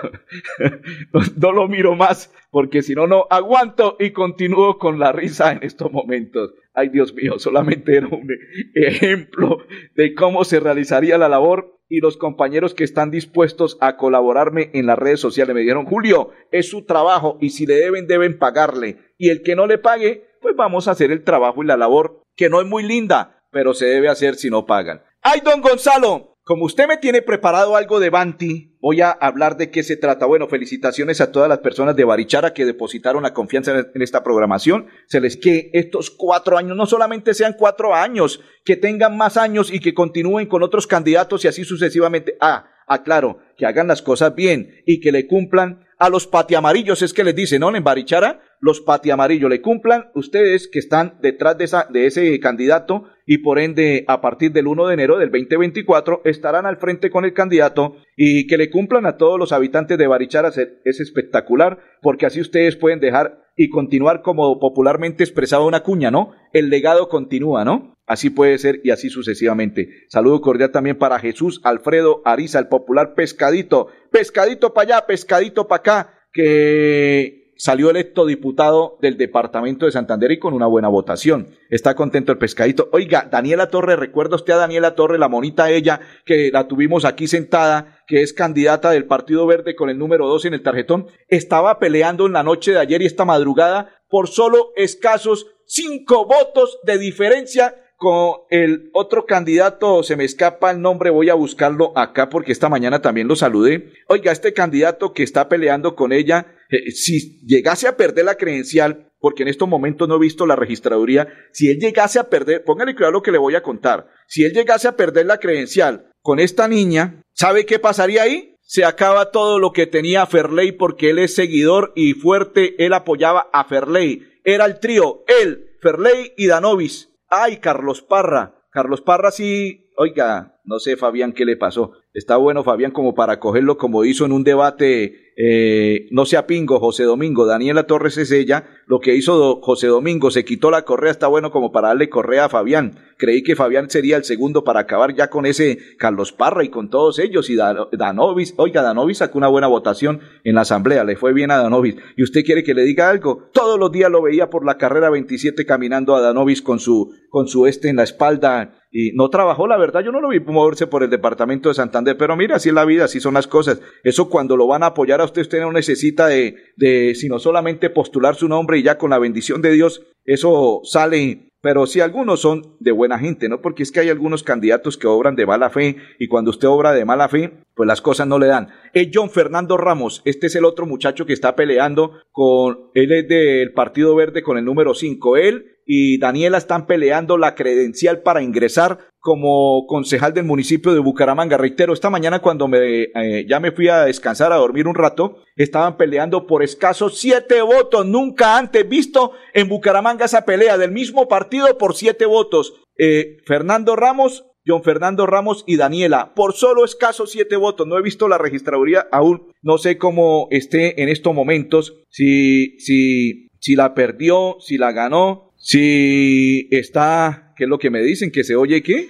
no, 1.37 1.51
lo 1.51 1.67
miro 1.67 1.95
más, 1.95 2.33
porque 2.51 2.81
si 2.81 2.95
no, 2.95 3.07
no 3.07 3.25
aguanto 3.29 3.97
y 3.99 4.11
continúo 4.11 4.77
con 4.77 4.99
la 4.99 5.11
risa 5.11 5.51
en 5.51 5.63
estos 5.63 5.91
momentos. 5.91 6.53
Ay, 6.73 6.89
Dios 6.89 7.13
mío, 7.13 7.39
solamente 7.39 7.97
era 7.97 8.07
un 8.07 8.29
ejemplo 8.73 9.57
de 9.95 10.13
cómo 10.13 10.45
se 10.45 10.59
realizaría 10.59 11.17
la 11.17 11.27
labor 11.27 11.78
y 11.89 11.99
los 11.99 12.17
compañeros 12.17 12.75
que 12.75 12.83
están 12.83 13.09
dispuestos 13.09 13.77
a 13.81 13.97
colaborarme 13.97 14.69
en 14.73 14.85
las 14.85 14.97
redes 14.97 15.19
sociales 15.19 15.53
me 15.55 15.61
dijeron, 15.61 15.85
Julio, 15.85 16.29
es 16.51 16.69
su 16.69 16.85
trabajo 16.85 17.37
y 17.41 17.49
si 17.49 17.65
le 17.65 17.75
deben, 17.75 18.07
deben 18.07 18.37
pagarle. 18.37 18.99
Y 19.17 19.29
el 19.29 19.41
que 19.41 19.55
no 19.55 19.65
le 19.65 19.79
pague, 19.79 20.29
pues 20.39 20.55
vamos 20.55 20.87
a 20.87 20.91
hacer 20.91 21.11
el 21.11 21.23
trabajo 21.23 21.63
y 21.63 21.67
la 21.67 21.77
labor, 21.77 22.21
que 22.35 22.49
no 22.49 22.61
es 22.61 22.67
muy 22.67 22.83
linda, 22.83 23.43
pero 23.51 23.73
se 23.73 23.87
debe 23.87 24.07
hacer 24.07 24.35
si 24.35 24.49
no 24.49 24.65
pagan. 24.65 25.01
¡Ay, 25.21 25.41
don 25.43 25.61
Gonzalo! 25.61 26.37
Como 26.49 26.65
usted 26.65 26.87
me 26.87 26.97
tiene 26.97 27.21
preparado 27.21 27.75
algo 27.75 27.99
de 27.99 28.09
Banti, 28.09 28.75
voy 28.81 29.01
a 29.01 29.11
hablar 29.11 29.55
de 29.55 29.69
qué 29.69 29.83
se 29.83 29.97
trata. 29.97 30.25
Bueno, 30.25 30.47
felicitaciones 30.47 31.21
a 31.21 31.31
todas 31.31 31.47
las 31.47 31.59
personas 31.59 31.95
de 31.95 32.05
Barichara 32.05 32.55
que 32.55 32.65
depositaron 32.65 33.21
la 33.21 33.35
confianza 33.35 33.85
en 33.93 34.01
esta 34.01 34.23
programación. 34.23 34.87
Se 35.05 35.21
les 35.21 35.37
que 35.37 35.69
estos 35.73 36.09
cuatro 36.09 36.57
años 36.57 36.75
no 36.75 36.87
solamente 36.87 37.35
sean 37.35 37.53
cuatro 37.55 37.93
años, 37.93 38.41
que 38.65 38.77
tengan 38.77 39.15
más 39.15 39.37
años 39.37 39.71
y 39.71 39.79
que 39.79 39.93
continúen 39.93 40.47
con 40.47 40.63
otros 40.63 40.87
candidatos 40.87 41.45
y 41.45 41.49
así 41.49 41.65
sucesivamente. 41.65 42.35
Ah, 42.41 42.65
aclaro, 42.87 43.37
que 43.55 43.67
hagan 43.67 43.87
las 43.87 44.01
cosas 44.01 44.33
bien 44.33 44.81
y 44.87 45.01
que 45.01 45.11
le 45.11 45.27
cumplan 45.27 45.85
a 45.99 46.09
los 46.09 46.25
patiamarillos, 46.25 47.01
es 47.03 47.13
que 47.13 47.23
les 47.23 47.35
dicen, 47.35 47.59
¿no? 47.59 47.75
En 47.75 47.83
Barichara, 47.83 48.41
los 48.59 48.81
patiamarillos 48.81 49.49
le 49.49 49.61
cumplan 49.61 50.09
ustedes 50.15 50.67
que 50.67 50.79
están 50.79 51.19
detrás 51.21 51.57
de, 51.57 51.65
esa, 51.65 51.87
de 51.91 52.07
ese 52.07 52.39
candidato 52.39 53.03
y 53.31 53.37
por 53.37 53.59
ende 53.59 54.05
a 54.07 54.21
partir 54.21 54.51
del 54.51 54.65
1 54.65 54.87
de 54.87 54.93
enero 54.95 55.19
del 55.19 55.29
2024 55.29 56.23
estarán 56.25 56.65
al 56.65 56.77
frente 56.77 57.11
con 57.11 57.25
el 57.25 57.33
candidato 57.33 57.95
y 58.17 58.47
que 58.47 58.57
le 58.57 58.71
cumplan 58.71 59.05
a 59.05 59.17
todos 59.17 59.37
los 59.37 59.51
habitantes 59.51 59.99
de 59.99 60.07
Barichara 60.07 60.49
es 60.49 60.99
espectacular 60.99 61.77
porque 62.01 62.25
así 62.25 62.41
ustedes 62.41 62.75
pueden 62.75 62.99
dejar 62.99 63.43
y 63.55 63.69
continuar 63.69 64.23
como 64.23 64.57
popularmente 64.57 65.23
expresaba 65.23 65.63
una 65.63 65.83
cuña, 65.83 66.09
¿no? 66.09 66.31
El 66.53 66.71
legado 66.71 67.07
continúa, 67.07 67.63
¿no? 67.63 67.99
Así 68.07 68.31
puede 68.31 68.57
ser 68.57 68.81
y 68.83 68.89
así 68.89 69.11
sucesivamente. 69.11 69.89
Saludo 70.07 70.41
cordial 70.41 70.71
también 70.71 70.97
para 70.97 71.19
Jesús 71.19 71.61
Alfredo 71.63 72.23
Ariza, 72.25 72.57
el 72.57 72.67
popular 72.67 73.13
pescadito. 73.13 73.89
Pescadito 74.09 74.73
para 74.73 74.95
allá, 74.95 75.05
pescadito 75.05 75.67
para 75.67 75.79
acá, 75.81 76.13
que 76.33 77.38
salió 77.59 77.89
electo 77.89 78.25
diputado 78.25 78.97
del 79.01 79.17
departamento 79.17 79.85
de 79.85 79.91
Santander 79.91 80.31
y 80.31 80.39
con 80.39 80.53
una 80.53 80.65
buena 80.65 80.87
votación. 80.87 81.49
Está 81.69 81.93
contento 81.93 82.31
el 82.31 82.37
pescadito. 82.37 82.87
Oiga, 82.93 83.27
Daniela 83.29 83.69
Torre, 83.69 83.97
recuerda 83.97 84.37
usted 84.37 84.53
a 84.53 84.57
Daniela 84.57 84.95
Torre, 84.95 85.19
la 85.19 85.27
monita 85.27 85.69
ella, 85.69 85.99
que 86.23 86.51
la 86.53 86.69
tuvimos 86.69 87.03
aquí 87.03 87.27
sentada, 87.27 87.99
que 88.07 88.21
es 88.21 88.31
candidata 88.31 88.91
del 88.91 89.05
Partido 89.05 89.45
Verde 89.45 89.75
con 89.75 89.89
el 89.89 89.97
número 89.97 90.25
2 90.29 90.45
en 90.45 90.53
el 90.53 90.63
tarjetón, 90.63 91.07
estaba 91.27 91.79
peleando 91.79 92.25
en 92.27 92.33
la 92.33 92.43
noche 92.43 92.71
de 92.71 92.79
ayer 92.79 93.01
y 93.01 93.07
esta 93.07 93.25
madrugada 93.25 93.89
por 94.07 94.29
solo 94.29 94.71
escasos 94.77 95.47
cinco 95.65 96.25
votos 96.25 96.79
de 96.83 96.97
diferencia 96.97 97.75
con 97.99 98.35
el 98.49 98.89
otro 98.93 99.25
candidato, 99.25 100.03
se 100.03 100.15
me 100.15 100.23
escapa 100.23 100.71
el 100.71 100.81
nombre, 100.81 101.09
voy 101.09 101.29
a 101.29 101.33
buscarlo 101.33 101.91
acá 101.97 102.29
porque 102.29 102.53
esta 102.53 102.69
mañana 102.69 103.01
también 103.01 103.27
lo 103.27 103.35
saludé. 103.35 103.91
Oiga, 104.07 104.31
este 104.31 104.53
candidato 104.53 105.11
que 105.11 105.23
está 105.23 105.49
peleando 105.49 105.97
con 105.97 106.13
ella, 106.13 106.47
eh, 106.69 106.91
si 106.91 107.39
llegase 107.45 107.87
a 107.87 107.97
perder 107.97 108.25
la 108.25 108.35
credencial, 108.35 109.11
porque 109.19 109.43
en 109.43 109.49
estos 109.49 109.67
momentos 109.67 110.07
no 110.07 110.15
he 110.15 110.19
visto 110.19 110.45
la 110.45 110.55
registraduría, 110.55 111.27
si 111.51 111.69
él 111.69 111.79
llegase 111.79 112.19
a 112.19 112.29
perder, 112.29 112.63
póngale 112.63 112.95
cuidado 112.95 113.13
lo 113.13 113.21
que 113.21 113.31
le 113.31 113.37
voy 113.37 113.55
a 113.55 113.63
contar, 113.63 114.07
si 114.27 114.43
él 114.43 114.53
llegase 114.53 114.87
a 114.87 114.95
perder 114.95 115.25
la 115.25 115.39
credencial 115.39 116.11
con 116.21 116.39
esta 116.39 116.67
niña, 116.67 117.23
¿sabe 117.33 117.65
qué 117.65 117.79
pasaría 117.79 118.23
ahí? 118.23 118.55
Se 118.61 118.85
acaba 118.85 119.31
todo 119.31 119.57
lo 119.57 119.71
que 119.71 119.87
tenía 119.87 120.27
Ferley 120.27 120.71
porque 120.71 121.09
él 121.09 121.17
es 121.17 121.33
seguidor 121.33 121.91
y 121.95 122.13
fuerte, 122.13 122.75
él 122.85 122.93
apoyaba 122.93 123.49
a 123.51 123.63
Ferley. 123.65 124.27
Era 124.43 124.65
el 124.65 124.79
trío, 124.79 125.23
él, 125.41 125.71
Ferley 125.81 126.33
y 126.37 126.45
Danovis. 126.45 127.09
Ay, 127.29 127.57
Carlos 127.57 128.03
Parra. 128.03 128.55
Carlos 128.69 129.01
Parra 129.01 129.31
sí, 129.31 129.89
oiga, 129.97 130.59
no 130.65 130.77
sé 130.77 130.97
Fabián 130.97 131.33
qué 131.33 131.45
le 131.45 131.57
pasó. 131.57 131.93
Está 132.13 132.37
bueno 132.37 132.63
Fabián 132.63 132.91
como 132.91 133.13
para 133.13 133.39
cogerlo 133.39 133.77
como 133.77 134.03
hizo 134.03 134.25
en 134.25 134.31
un 134.31 134.43
debate 134.43 135.29
eh, 135.41 136.09
no 136.11 136.25
sea 136.25 136.45
pingo, 136.47 136.81
José 136.81 137.03
Domingo, 137.03 137.45
Daniela 137.45 137.83
Torres 137.83 138.17
es 138.17 138.29
ella, 138.29 138.65
lo 138.87 138.99
que 138.99 139.15
hizo 139.15 139.61
José 139.61 139.87
Domingo, 139.87 140.31
se 140.31 140.43
quitó 140.43 140.69
la 140.69 140.81
correa, 140.81 141.11
está 141.11 141.27
bueno 141.27 141.49
como 141.49 141.71
para 141.71 141.87
darle 141.87 142.09
correa 142.09 142.43
a 142.43 142.49
Fabián, 142.49 142.99
creí 143.17 143.41
que 143.41 143.55
Fabián 143.55 143.89
sería 143.89 144.17
el 144.17 144.25
segundo 144.25 144.65
para 144.65 144.81
acabar 144.81 145.15
ya 145.15 145.29
con 145.29 145.45
ese 145.45 145.77
Carlos 145.97 146.33
Parra 146.33 146.65
y 146.65 146.67
con 146.67 146.89
todos 146.89 147.19
ellos, 147.19 147.49
y 147.49 147.55
Danovis, 147.55 148.53
oiga, 148.57 148.81
Danovis 148.81 149.19
sacó 149.19 149.37
una 149.37 149.47
buena 149.47 149.67
votación 149.67 150.19
en 150.43 150.55
la 150.55 150.61
asamblea, 150.61 151.05
le 151.05 151.15
fue 151.15 151.31
bien 151.31 151.51
a 151.51 151.57
Danovis, 151.57 151.95
y 152.17 152.23
usted 152.23 152.43
quiere 152.43 152.65
que 152.65 152.73
le 152.73 152.83
diga 152.83 153.09
algo, 153.09 153.49
todos 153.53 153.79
los 153.79 153.93
días 153.93 154.11
lo 154.11 154.21
veía 154.21 154.49
por 154.49 154.65
la 154.65 154.77
carrera 154.77 155.09
27 155.09 155.65
caminando 155.65 156.17
a 156.17 156.21
Danovis 156.21 156.61
con 156.61 156.81
su, 156.81 157.15
con 157.29 157.47
su 157.47 157.65
este 157.65 157.87
en 157.87 157.95
la 157.95 158.03
espalda, 158.03 158.78
y 158.91 159.11
no 159.13 159.29
trabajó, 159.29 159.67
la 159.67 159.77
verdad, 159.77 160.01
yo 160.01 160.11
no 160.11 160.21
lo 160.21 160.29
vi 160.29 160.39
moverse 160.39 160.87
por 160.87 161.03
el 161.03 161.09
departamento 161.09 161.69
de 161.69 161.75
Santander, 161.75 162.17
pero 162.17 162.35
mira, 162.35 162.55
así 162.55 162.69
es 162.69 162.75
la 162.75 162.85
vida, 162.85 163.05
así 163.05 163.19
son 163.19 163.35
las 163.35 163.47
cosas. 163.47 163.81
Eso 164.03 164.29
cuando 164.29 164.57
lo 164.57 164.67
van 164.67 164.83
a 164.83 164.87
apoyar 164.87 165.21
a 165.21 165.25
usted, 165.25 165.43
usted 165.43 165.61
no 165.61 165.71
necesita 165.71 166.27
de, 166.27 166.55
de 166.75 167.13
sino 167.15 167.39
solamente 167.39 167.89
postular 167.89 168.35
su 168.35 168.47
nombre 168.47 168.79
y 168.79 168.83
ya 168.83 168.97
con 168.97 169.11
la 169.11 169.19
bendición 169.19 169.61
de 169.61 169.71
Dios, 169.71 170.01
eso 170.25 170.81
sale 170.83 171.49
pero 171.61 171.85
si 171.87 171.99
algunos 171.99 172.39
son 172.39 172.77
de 172.79 172.91
buena 172.91 173.19
gente, 173.19 173.49
¿no? 173.49 173.61
Porque 173.61 173.83
es 173.83 173.91
que 173.91 173.99
hay 173.99 174.09
algunos 174.09 174.43
candidatos 174.43 174.97
que 174.97 175.07
obran 175.07 175.35
de 175.35 175.45
mala 175.45 175.69
fe 175.69 175.97
y 176.17 176.27
cuando 176.27 176.51
usted 176.51 176.69
obra 176.69 176.93
de 176.93 177.03
mala 177.03 177.27
fe, 177.27 177.51
pues 177.75 177.85
las 177.85 178.01
cosas 178.01 178.27
no 178.27 178.39
le 178.39 178.47
dan. 178.47 178.69
Es 178.93 179.09
John 179.13 179.29
Fernando 179.29 179.75
Ramos, 179.75 180.21
este 180.23 180.47
es 180.47 180.55
el 180.55 180.63
otro 180.63 180.85
muchacho 180.85 181.25
que 181.25 181.33
está 181.33 181.55
peleando 181.55 182.13
con, 182.31 182.91
él 182.93 183.11
es 183.11 183.27
del 183.27 183.73
Partido 183.73 184.15
Verde 184.15 184.41
con 184.41 184.57
el 184.57 184.63
número 184.63 184.93
5. 184.93 185.35
Él 185.35 185.78
y 185.91 186.19
Daniela 186.19 186.59
están 186.59 186.85
peleando 186.85 187.35
la 187.35 187.55
credencial 187.55 188.21
para 188.21 188.43
ingresar 188.43 188.99
como 189.17 189.87
concejal 189.87 190.35
del 190.35 190.45
municipio 190.45 190.93
de 190.93 190.99
Bucaramanga. 190.99 191.57
Reitero, 191.57 191.93
esta 191.93 192.11
mañana 192.11 192.43
cuando 192.43 192.67
me, 192.67 193.05
eh, 193.05 193.47
ya 193.49 193.59
me 193.59 193.71
fui 193.71 193.87
a 193.87 194.05
descansar, 194.05 194.53
a 194.53 194.57
dormir 194.57 194.87
un 194.87 194.93
rato, 194.93 195.37
estaban 195.55 195.97
peleando 195.97 196.45
por 196.45 196.61
escasos 196.61 197.17
siete 197.17 197.63
votos. 197.63 198.05
Nunca 198.05 198.55
antes 198.55 198.87
visto 198.87 199.31
en 199.55 199.67
Bucaramanga 199.67 200.25
esa 200.25 200.45
pelea 200.45 200.77
del 200.77 200.91
mismo 200.91 201.27
partido 201.27 201.75
por 201.79 201.95
siete 201.95 202.27
votos. 202.27 202.75
Eh, 202.95 203.37
Fernando 203.47 203.95
Ramos 203.95 204.45
John 204.67 204.83
Fernando 204.83 205.25
Ramos 205.25 205.63
y 205.65 205.77
Daniela, 205.77 206.35
por 206.35 206.53
solo 206.53 206.85
escasos 206.85 207.31
siete 207.31 207.55
votos. 207.55 207.87
No 207.87 207.97
he 207.97 208.03
visto 208.03 208.27
la 208.27 208.37
registraduría 208.37 209.07
aún, 209.11 209.51
no 209.63 209.79
sé 209.79 209.97
cómo 209.97 210.47
esté 210.51 211.01
en 211.01 211.09
estos 211.09 211.33
momentos, 211.33 211.95
si, 212.09 212.77
si, 212.77 213.47
si 213.59 213.75
la 213.75 213.95
perdió, 213.95 214.57
si 214.59 214.77
la 214.77 214.91
ganó, 214.91 215.48
si 215.61 216.69
está, 216.71 217.53
¿qué 217.57 217.65
es 217.65 217.69
lo 217.69 217.77
que 217.77 217.89
me 217.89 218.01
dicen? 218.01 218.31
¿Que 218.31 218.45
se 218.45 218.55
oye 218.55 218.81
qué? 218.81 219.09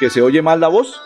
¿Que 0.00 0.10
se 0.10 0.20
oye 0.20 0.42
mal 0.42 0.58
la 0.58 0.66
voz? 0.66 1.00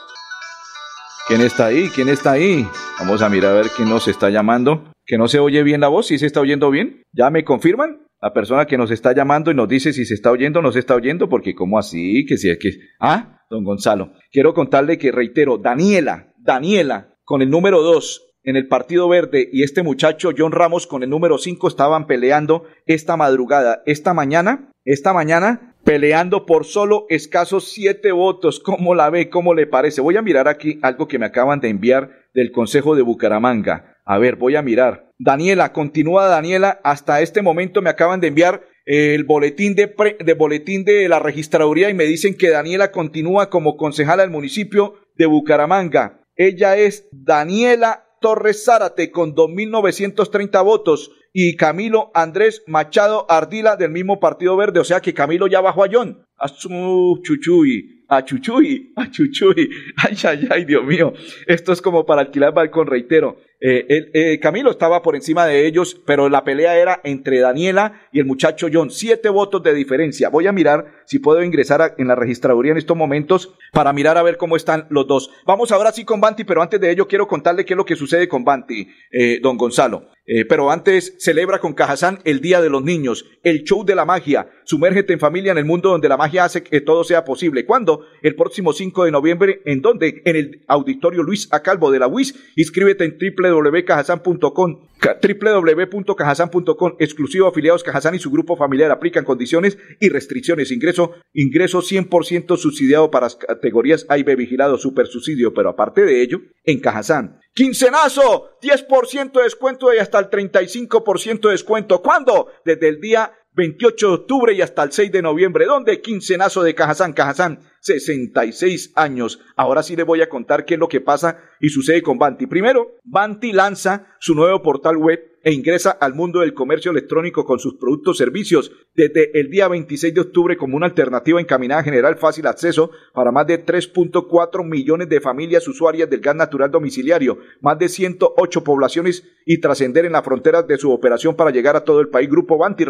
¿Quién 1.28 1.42
está 1.42 1.66
ahí? 1.66 1.90
¿Quién 1.94 2.08
está 2.08 2.32
ahí? 2.32 2.66
Vamos 2.98 3.20
a 3.20 3.28
mirar 3.28 3.52
a 3.52 3.56
ver 3.56 3.66
quién 3.76 3.90
nos 3.90 4.08
está 4.08 4.30
llamando. 4.30 4.92
¿Que 5.04 5.18
no 5.18 5.28
se 5.28 5.40
oye 5.40 5.62
bien 5.62 5.82
la 5.82 5.88
voz? 5.88 6.06
¿Sí 6.06 6.18
se 6.18 6.24
está 6.24 6.40
oyendo 6.40 6.70
bien? 6.70 7.02
¿Ya 7.12 7.30
me 7.30 7.44
confirman? 7.44 8.06
La 8.22 8.32
persona 8.32 8.66
que 8.66 8.78
nos 8.78 8.90
está 8.90 9.12
llamando 9.12 9.50
y 9.50 9.54
nos 9.54 9.68
dice 9.68 9.92
si 9.92 10.06
se 10.06 10.14
está 10.14 10.30
oyendo 10.30 10.60
o 10.60 10.62
no 10.62 10.72
se 10.72 10.78
está 10.78 10.94
oyendo, 10.94 11.28
porque 11.28 11.54
¿cómo 11.54 11.78
así? 11.78 12.24
Que 12.26 12.38
si 12.38 12.48
es 12.48 12.58
que... 12.58 12.70
Ah, 12.98 13.44
don 13.50 13.62
Gonzalo. 13.62 14.14
Quiero 14.32 14.54
contarle 14.54 14.96
que, 14.96 15.12
reitero, 15.12 15.58
Daniela, 15.58 16.32
Daniela, 16.38 17.14
con 17.24 17.42
el 17.42 17.50
número 17.50 17.82
2, 17.82 18.25
en 18.46 18.56
el 18.56 18.68
Partido 18.68 19.08
Verde 19.08 19.48
y 19.52 19.64
este 19.64 19.82
muchacho 19.82 20.30
John 20.36 20.52
Ramos 20.52 20.86
con 20.86 21.02
el 21.02 21.10
número 21.10 21.36
5 21.36 21.68
estaban 21.68 22.06
peleando 22.06 22.64
esta 22.86 23.16
madrugada, 23.16 23.82
esta 23.86 24.14
mañana, 24.14 24.70
esta 24.84 25.12
mañana 25.12 25.74
peleando 25.84 26.46
por 26.46 26.64
solo 26.64 27.06
escasos 27.10 27.70
siete 27.70 28.12
votos. 28.12 28.60
¿Cómo 28.60 28.94
la 28.94 29.10
ve? 29.10 29.28
¿Cómo 29.30 29.52
le 29.52 29.66
parece? 29.66 30.00
Voy 30.00 30.16
a 30.16 30.22
mirar 30.22 30.48
aquí 30.48 30.78
algo 30.82 31.06
que 31.06 31.18
me 31.18 31.26
acaban 31.26 31.60
de 31.60 31.68
enviar 31.68 32.10
del 32.34 32.50
Consejo 32.50 32.96
de 32.96 33.02
Bucaramanga. 33.02 33.96
A 34.04 34.18
ver, 34.18 34.36
voy 34.36 34.56
a 34.56 34.62
mirar. 34.62 35.10
Daniela, 35.18 35.72
continúa 35.72 36.26
Daniela. 36.26 36.80
Hasta 36.84 37.20
este 37.20 37.42
momento 37.42 37.82
me 37.82 37.90
acaban 37.90 38.20
de 38.20 38.28
enviar 38.28 38.62
el 38.84 39.24
boletín 39.24 39.74
de, 39.74 39.92
de 40.24 40.34
boletín 40.34 40.84
de 40.84 41.08
la 41.08 41.18
registraduría 41.18 41.90
y 41.90 41.94
me 41.94 42.04
dicen 42.04 42.36
que 42.36 42.50
Daniela 42.50 42.92
continúa 42.92 43.50
como 43.50 43.76
concejala 43.76 44.22
del 44.22 44.30
municipio 44.30 44.94
de 45.16 45.26
Bucaramanga. 45.26 46.20
Ella 46.36 46.76
es 46.76 47.08
Daniela 47.10 48.05
Torres 48.20 48.64
Zárate 48.64 49.10
con 49.10 49.34
2.930 49.34 50.64
votos 50.64 51.12
y 51.32 51.56
Camilo 51.56 52.10
Andrés 52.14 52.62
Machado 52.66 53.26
Ardila 53.28 53.76
del 53.76 53.90
mismo 53.90 54.20
Partido 54.20 54.56
Verde. 54.56 54.80
O 54.80 54.84
sea 54.84 55.00
que 55.00 55.14
Camilo 55.14 55.46
ya 55.46 55.60
bajó 55.60 55.84
a 55.84 55.88
John. 55.92 56.24
A 56.38 56.48
su 56.48 57.20
chuchuy, 57.22 58.04
a 58.08 58.24
chuchuy, 58.24 58.92
a 58.96 59.10
chuchuy. 59.10 59.68
Ay, 59.96 60.16
ay, 60.24 60.48
ay, 60.50 60.64
Dios 60.64 60.84
mío. 60.84 61.12
Esto 61.46 61.72
es 61.72 61.82
como 61.82 62.06
para 62.06 62.22
alquilar 62.22 62.54
balcón, 62.54 62.86
reitero. 62.86 63.38
Eh, 63.60 64.10
eh, 64.12 64.38
Camilo 64.38 64.70
estaba 64.70 65.02
por 65.02 65.16
encima 65.16 65.46
de 65.46 65.66
ellos, 65.66 66.00
pero 66.06 66.28
la 66.28 66.44
pelea 66.44 66.76
era 66.76 67.00
entre 67.04 67.40
Daniela 67.40 68.02
y 68.12 68.20
el 68.20 68.26
muchacho 68.26 68.68
John. 68.72 68.90
Siete 68.90 69.28
votos 69.28 69.62
de 69.62 69.72
diferencia. 69.72 70.28
Voy 70.28 70.46
a 70.46 70.52
mirar 70.52 70.86
si 71.06 71.18
puedo 71.18 71.42
ingresar 71.42 71.94
en 71.96 72.08
la 72.08 72.14
registraduría 72.14 72.72
en 72.72 72.78
estos 72.78 72.96
momentos 72.96 73.54
para 73.72 73.92
mirar 73.92 74.18
a 74.18 74.22
ver 74.22 74.36
cómo 74.36 74.56
están 74.56 74.86
los 74.90 75.06
dos. 75.06 75.30
Vamos 75.46 75.72
ahora 75.72 75.92
sí 75.92 76.04
con 76.04 76.20
Banti, 76.20 76.44
pero 76.44 76.62
antes 76.62 76.80
de 76.80 76.90
ello 76.90 77.08
quiero 77.08 77.26
contarle 77.26 77.64
qué 77.64 77.72
es 77.72 77.78
lo 77.78 77.84
que 77.84 77.96
sucede 77.96 78.28
con 78.28 78.44
Banti, 78.44 78.88
eh, 79.10 79.40
don 79.42 79.56
Gonzalo. 79.56 80.10
pero 80.48 80.72
antes 80.72 81.14
celebra 81.20 81.60
con 81.60 81.72
Cajazán 81.72 82.18
el 82.24 82.40
Día 82.40 82.60
de 82.60 82.68
los 82.68 82.82
Niños, 82.82 83.26
el 83.44 83.62
show 83.62 83.84
de 83.84 83.94
la 83.94 84.04
magia. 84.04 84.50
Sumérgete 84.64 85.12
en 85.12 85.20
familia 85.20 85.52
en 85.52 85.58
el 85.58 85.64
mundo 85.64 85.90
donde 85.90 86.08
la 86.08 86.16
magia 86.16 86.44
hace 86.44 86.64
que 86.64 86.80
todo 86.80 87.04
sea 87.04 87.24
posible. 87.24 87.64
¿Cuándo? 87.64 88.00
El 88.22 88.34
próximo 88.34 88.72
5 88.72 89.04
de 89.04 89.12
noviembre. 89.12 89.62
¿En 89.64 89.80
dónde? 89.80 90.22
En 90.24 90.34
el 90.34 90.64
Auditorio 90.66 91.22
Luis 91.22 91.48
Acalvo 91.52 91.92
de 91.92 92.00
la 92.00 92.08
UIS. 92.08 92.34
Inscríbete 92.56 93.04
en 93.04 93.18
triple 93.18 93.45
www.cajasan.com 93.50 94.88
www.cajasan.com 95.22 96.96
exclusivo 96.98 97.46
afiliados 97.46 97.84
Cajazán 97.84 98.14
y 98.14 98.18
su 98.18 98.30
grupo 98.30 98.56
familiar 98.56 98.90
aplican 98.90 99.24
condiciones 99.24 99.78
y 100.00 100.08
restricciones. 100.08 100.72
Ingreso 100.72 101.12
ingreso 101.32 101.80
100% 101.80 102.56
subsidiado 102.56 103.10
para 103.10 103.28
categorías 103.28 104.06
A 104.08 104.16
vigilado 104.16 104.78
super 104.78 105.06
subsidio 105.06 105.52
pero 105.54 105.70
aparte 105.70 106.04
de 106.04 106.22
ello 106.22 106.40
en 106.64 106.80
Cajazán. 106.80 107.40
Quincenazo 107.54 108.58
10% 108.60 109.32
de 109.32 109.42
descuento 109.42 109.92
y 109.94 109.98
hasta 109.98 110.18
el 110.18 110.30
35% 110.30 111.40
de 111.40 111.50
descuento. 111.50 112.02
¿cuándo? 112.02 112.48
desde 112.64 112.88
el 112.88 113.00
día 113.00 113.32
28 113.56 114.08
de 114.08 114.14
octubre 114.14 114.52
y 114.52 114.60
hasta 114.60 114.82
el 114.82 114.92
6 114.92 115.10
de 115.10 115.22
noviembre. 115.22 115.64
¿Dónde? 115.64 116.02
Quincenazo 116.02 116.62
de 116.62 116.74
Cajazán. 116.74 117.14
Cajazán, 117.14 117.60
66 117.80 118.92
años. 118.94 119.40
Ahora 119.56 119.82
sí 119.82 119.96
le 119.96 120.02
voy 120.02 120.20
a 120.20 120.28
contar 120.28 120.66
qué 120.66 120.74
es 120.74 120.80
lo 120.80 120.88
que 120.88 121.00
pasa 121.00 121.38
y 121.58 121.70
sucede 121.70 122.02
con 122.02 122.18
Banti. 122.18 122.46
Primero, 122.46 122.96
Banti 123.04 123.52
lanza 123.52 124.14
su 124.20 124.34
nuevo 124.34 124.62
portal 124.62 124.98
web 124.98 125.36
e 125.42 125.52
ingresa 125.52 125.92
al 125.92 126.12
mundo 126.12 126.40
del 126.40 126.54
comercio 126.54 126.90
electrónico 126.90 127.44
con 127.46 127.60
sus 127.60 127.74
productos 127.74 128.18
servicios 128.18 128.72
desde 128.96 129.38
el 129.38 129.48
día 129.48 129.68
26 129.68 130.12
de 130.12 130.20
octubre 130.20 130.56
como 130.56 130.76
una 130.76 130.86
alternativa 130.86 131.40
encaminada 131.40 131.82
a 131.82 131.84
generar 131.84 132.18
fácil 132.18 132.48
acceso 132.48 132.90
para 133.14 133.30
más 133.30 133.46
de 133.46 133.64
3.4 133.64 134.68
millones 134.68 135.08
de 135.08 135.20
familias 135.20 135.68
usuarias 135.68 136.10
del 136.10 136.20
gas 136.20 136.34
natural 136.34 136.72
domiciliario, 136.72 137.38
más 137.60 137.78
de 137.78 137.88
108 137.88 138.64
poblaciones 138.64 139.22
y 139.46 139.60
trascender 139.60 140.04
en 140.04 140.12
las 140.12 140.24
fronteras 140.24 140.66
de 140.66 140.78
su 140.78 140.90
operación 140.90 141.36
para 141.36 141.52
llegar 141.52 141.76
a 141.76 141.84
todo 141.84 142.00
el 142.00 142.08
país. 142.08 142.28
Grupo 142.28 142.58
Banti 142.58 142.84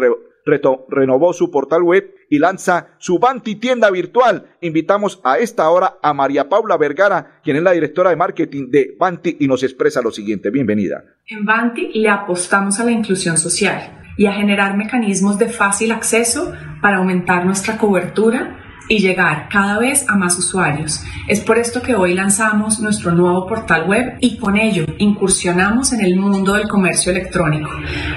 renovó 0.89 1.33
su 1.33 1.51
portal 1.51 1.83
web 1.83 2.13
y 2.29 2.39
lanza 2.39 2.89
su 2.97 3.19
Banti 3.19 3.55
tienda 3.55 3.91
virtual. 3.91 4.55
Invitamos 4.61 5.21
a 5.23 5.37
esta 5.37 5.69
hora 5.69 5.97
a 6.01 6.13
María 6.13 6.49
Paula 6.49 6.77
Vergara, 6.77 7.39
quien 7.43 7.57
es 7.57 7.63
la 7.63 7.71
directora 7.71 8.09
de 8.09 8.15
marketing 8.15 8.69
de 8.69 8.95
Banti 8.99 9.37
y 9.39 9.47
nos 9.47 9.63
expresa 9.63 10.01
lo 10.01 10.11
siguiente. 10.11 10.49
Bienvenida. 10.49 11.03
En 11.27 11.45
Banti 11.45 11.91
le 11.93 12.09
apostamos 12.09 12.79
a 12.79 12.85
la 12.85 12.91
inclusión 12.91 13.37
social 13.37 14.01
y 14.17 14.25
a 14.25 14.33
generar 14.33 14.75
mecanismos 14.75 15.37
de 15.37 15.47
fácil 15.47 15.91
acceso 15.91 16.53
para 16.81 16.97
aumentar 16.97 17.45
nuestra 17.45 17.77
cobertura 17.77 18.63
y 18.87 18.99
llegar 18.99 19.49
cada 19.49 19.79
vez 19.79 20.07
a 20.09 20.15
más 20.15 20.37
usuarios. 20.37 21.01
Es 21.27 21.41
por 21.41 21.57
esto 21.57 21.81
que 21.81 21.95
hoy 21.95 22.13
lanzamos 22.13 22.79
nuestro 22.79 23.11
nuevo 23.11 23.45
portal 23.47 23.87
web 23.87 24.17
y 24.19 24.37
con 24.37 24.57
ello 24.57 24.85
incursionamos 24.97 25.93
en 25.93 26.03
el 26.05 26.15
mundo 26.15 26.53
del 26.53 26.67
comercio 26.67 27.11
electrónico. 27.11 27.69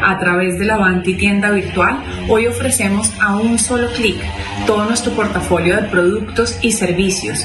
A 0.02 0.18
través 0.18 0.58
de 0.58 0.66
la 0.66 0.74
Avanti 0.74 1.14
tienda 1.14 1.50
virtual, 1.50 1.98
hoy 2.28 2.46
ofrecemos 2.46 3.12
a 3.20 3.36
un 3.36 3.58
solo 3.58 3.88
clic 3.96 4.16
todo 4.66 4.84
nuestro 4.84 5.12
portafolio 5.12 5.76
de 5.76 5.88
productos 5.88 6.58
y 6.62 6.72
servicios 6.72 7.44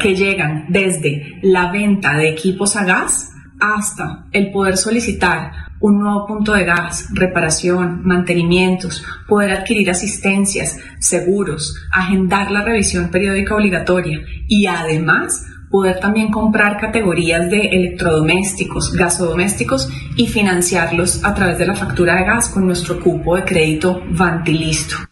que 0.00 0.14
llegan 0.14 0.66
desde 0.68 1.38
la 1.42 1.70
venta 1.70 2.16
de 2.16 2.30
equipos 2.30 2.76
a 2.76 2.84
gas 2.84 3.30
hasta 3.60 4.26
el 4.32 4.50
poder 4.50 4.76
solicitar 4.76 5.71
un 5.82 5.98
nuevo 5.98 6.26
punto 6.26 6.52
de 6.54 6.64
gas, 6.64 7.08
reparación, 7.12 8.02
mantenimientos, 8.04 9.04
poder 9.28 9.50
adquirir 9.50 9.90
asistencias, 9.90 10.78
seguros, 10.98 11.76
agendar 11.92 12.50
la 12.50 12.62
revisión 12.62 13.10
periódica 13.10 13.54
obligatoria 13.54 14.20
y 14.48 14.66
además 14.66 15.44
poder 15.70 15.98
también 15.98 16.30
comprar 16.30 16.78
categorías 16.78 17.50
de 17.50 17.66
electrodomésticos, 17.66 18.92
gasodomésticos 18.92 19.88
y 20.16 20.28
financiarlos 20.28 21.24
a 21.24 21.34
través 21.34 21.58
de 21.58 21.66
la 21.66 21.74
factura 21.74 22.16
de 22.16 22.24
gas 22.24 22.48
con 22.48 22.66
nuestro 22.66 23.00
cupo 23.00 23.36
de 23.36 23.44
crédito 23.44 24.02
Vantilisto. 24.10 25.11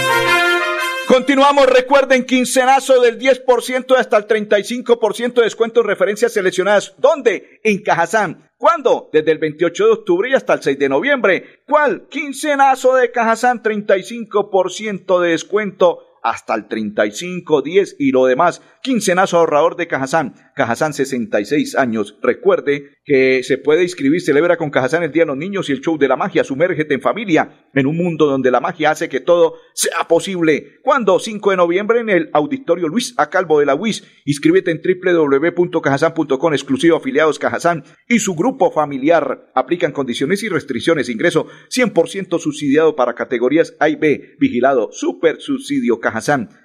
Continuamos, 1.11 1.65
recuerden, 1.65 2.23
quincenazo 2.25 3.01
del 3.01 3.19
10% 3.19 3.97
hasta 3.97 4.15
el 4.15 4.27
35% 4.27 5.33
de 5.33 5.41
descuentos 5.41 5.85
referencias 5.85 6.31
seleccionadas. 6.31 6.95
¿Dónde? 6.99 7.59
En 7.65 7.83
Cajazán. 7.83 8.49
¿Cuándo? 8.55 9.09
Desde 9.11 9.33
el 9.33 9.37
28 9.37 9.85
de 9.87 9.91
octubre 9.91 10.33
hasta 10.33 10.53
el 10.53 10.61
6 10.61 10.79
de 10.79 10.87
noviembre. 10.87 11.63
¿Cuál? 11.67 12.07
Quincenazo 12.07 12.95
de 12.95 13.11
Cajazán, 13.11 13.61
35% 13.61 15.19
de 15.19 15.31
descuento 15.31 15.99
hasta 16.23 16.55
el 16.55 16.67
35, 16.67 17.61
10 17.61 17.95
y 17.99 18.11
lo 18.11 18.25
demás. 18.25 18.61
Quincenazo 18.83 19.37
ahorrador 19.37 19.75
de 19.75 19.87
Cajazán. 19.87 20.33
Cajazán 20.55 20.93
66 20.93 21.75
años. 21.75 22.17
Recuerde 22.21 22.97
que 23.03 23.41
se 23.43 23.57
puede 23.57 23.83
inscribir, 23.83 24.21
celebra 24.21 24.57
con 24.57 24.69
Cajazán 24.69 25.03
el 25.03 25.11
Día 25.11 25.23
de 25.23 25.27
los 25.27 25.37
Niños 25.37 25.69
y 25.69 25.71
el 25.71 25.81
Show 25.81 25.97
de 25.97 26.07
la 26.07 26.15
Magia. 26.15 26.43
Sumérgete 26.43 26.93
en 26.93 27.01
familia 27.01 27.67
en 27.73 27.87
un 27.87 27.97
mundo 27.97 28.27
donde 28.27 28.51
la 28.51 28.59
magia 28.59 28.91
hace 28.91 29.09
que 29.09 29.19
todo 29.19 29.55
sea 29.73 30.07
posible. 30.07 30.79
¿Cuándo? 30.83 31.19
5 31.19 31.51
de 31.51 31.57
noviembre 31.57 31.99
en 31.99 32.09
el 32.09 32.29
Auditorio 32.33 32.87
Luis 32.87 33.13
Acalvo 33.17 33.59
de 33.59 33.65
la 33.65 33.75
UIS. 33.75 34.03
Inscríbete 34.25 34.71
en 34.71 34.81
www.cajazán.com, 34.81 36.53
exclusivo 36.53 36.97
afiliados 36.97 37.39
Cajazán 37.39 37.83
y 38.07 38.19
su 38.19 38.35
grupo 38.35 38.71
familiar. 38.71 39.51
Aplican 39.55 39.91
condiciones 39.91 40.43
y 40.43 40.49
restricciones. 40.49 41.09
Ingreso 41.09 41.47
100% 41.69 42.39
subsidiado 42.39 42.95
para 42.95 43.15
categorías 43.15 43.75
A 43.79 43.89
y 43.89 43.95
B. 43.95 44.35
Vigilado. 44.39 44.89
Super 44.91 45.39
subsidio 45.39 45.99
Cajazán. 45.99 46.10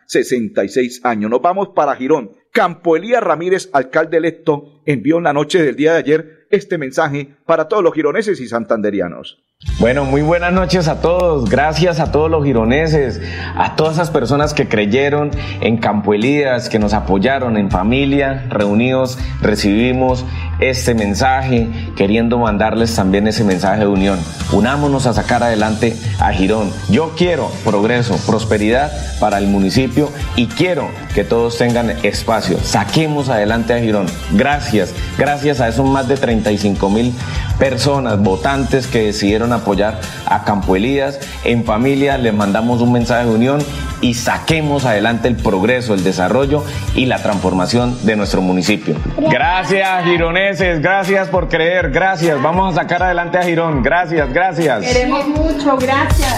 66 0.07 1.05
años. 1.05 1.31
Nos 1.31 1.43
vamos 1.43 1.71
para 1.75 1.95
Girón. 1.95 2.33
Campo 2.53 2.97
Elías 2.97 3.23
Ramírez, 3.23 3.69
alcalde 3.73 4.17
electo, 4.17 4.81
envió 4.87 5.19
en 5.19 5.25
la 5.25 5.33
noche 5.33 5.63
del 5.63 5.77
día 5.77 5.93
de 5.93 5.99
ayer 5.99 6.47
este 6.51 6.79
mensaje 6.79 7.37
para 7.45 7.69
todos 7.69 7.85
los 7.85 7.95
gironeses 7.95 8.41
y 8.41 8.49
santanderianos. 8.49 9.46
Bueno, 9.79 10.05
muy 10.05 10.21
buenas 10.21 10.53
noches 10.53 10.87
a 10.87 11.01
todos. 11.01 11.49
Gracias 11.49 12.01
a 12.01 12.11
todos 12.11 12.31
los 12.31 12.45
gironeses, 12.45 13.21
a 13.57 13.75
todas 13.75 13.95
esas 13.95 14.11
personas 14.11 14.53
que 14.53 14.69
creyeron 14.69 15.31
en 15.61 15.77
Campo 15.79 16.13
Elías, 16.13 16.69
que 16.69 16.79
nos 16.79 16.93
apoyaron 16.93 17.57
en 17.57 17.71
familia, 17.71 18.47
reunidos, 18.51 19.19
recibimos 19.41 20.25
este 20.61 20.95
mensaje, 20.95 21.69
queriendo 21.97 22.39
mandarles 22.39 22.95
también 22.95 23.29
ese 23.29 23.45
mensaje 23.45 23.81
de 23.81 23.87
unión. 23.87 24.19
Unámonos 24.53 25.07
a 25.07 25.13
sacar 25.13 25.43
adelante 25.43 25.97
a 26.21 26.33
Girón. 26.33 26.71
Yo 26.89 27.15
quiero 27.17 27.51
progreso, 27.65 28.19
prosperidad 28.27 28.91
para 29.21 29.39
el 29.39 29.47
municipio 29.47 30.11
y 30.37 30.47
quiero 30.47 30.89
que 31.15 31.25
todos 31.25 31.59
tengan 31.59 31.91
espacio. 32.03 32.59
Saquemos 32.63 33.29
adelante 33.29 33.75
a 33.75 33.79
Girón. 33.79 34.07
Gracias, 34.33 34.95
gracias 35.19 35.61
a 35.61 35.69
esos 35.69 35.87
más 35.87 36.09
de 36.09 36.17
35 36.17 36.91
mil 36.91 37.15
personas, 37.59 38.23
votantes 38.23 38.87
que 38.87 39.07
decidieron 39.07 39.53
apoyar 39.53 40.01
a 40.27 40.45
Campo 40.45 40.77
Elías. 40.77 41.19
En 41.45 41.65
familia 41.65 42.19
les 42.19 42.35
mandamos 42.35 42.81
un 42.81 42.93
mensaje 42.93 43.27
de 43.27 43.35
unión 43.35 43.59
y 44.01 44.15
saquemos 44.15 44.85
adelante 44.85 45.27
el 45.29 45.37
progreso, 45.37 45.95
el 45.95 46.05
desarrollo 46.05 46.63
y 46.95 47.07
la 47.07 47.23
transformación 47.23 47.99
de 48.05 48.17
nuestro 48.17 48.43
municipio. 48.43 48.97
Gracias, 49.17 50.05
gironeses, 50.05 50.83
gracias 50.83 51.29
por 51.29 51.49
creer, 51.49 51.91
gracias. 51.91 52.43
Vamos 52.43 52.73
a 52.73 52.75
sacar 52.83 53.03
adelante 53.03 53.39
a 53.39 53.43
Girón. 53.43 53.83
Gracias, 53.83 54.33
gracias. 54.33 54.85
Queremos 54.85 55.27
mucho, 55.29 55.77
gracias. 55.77 56.37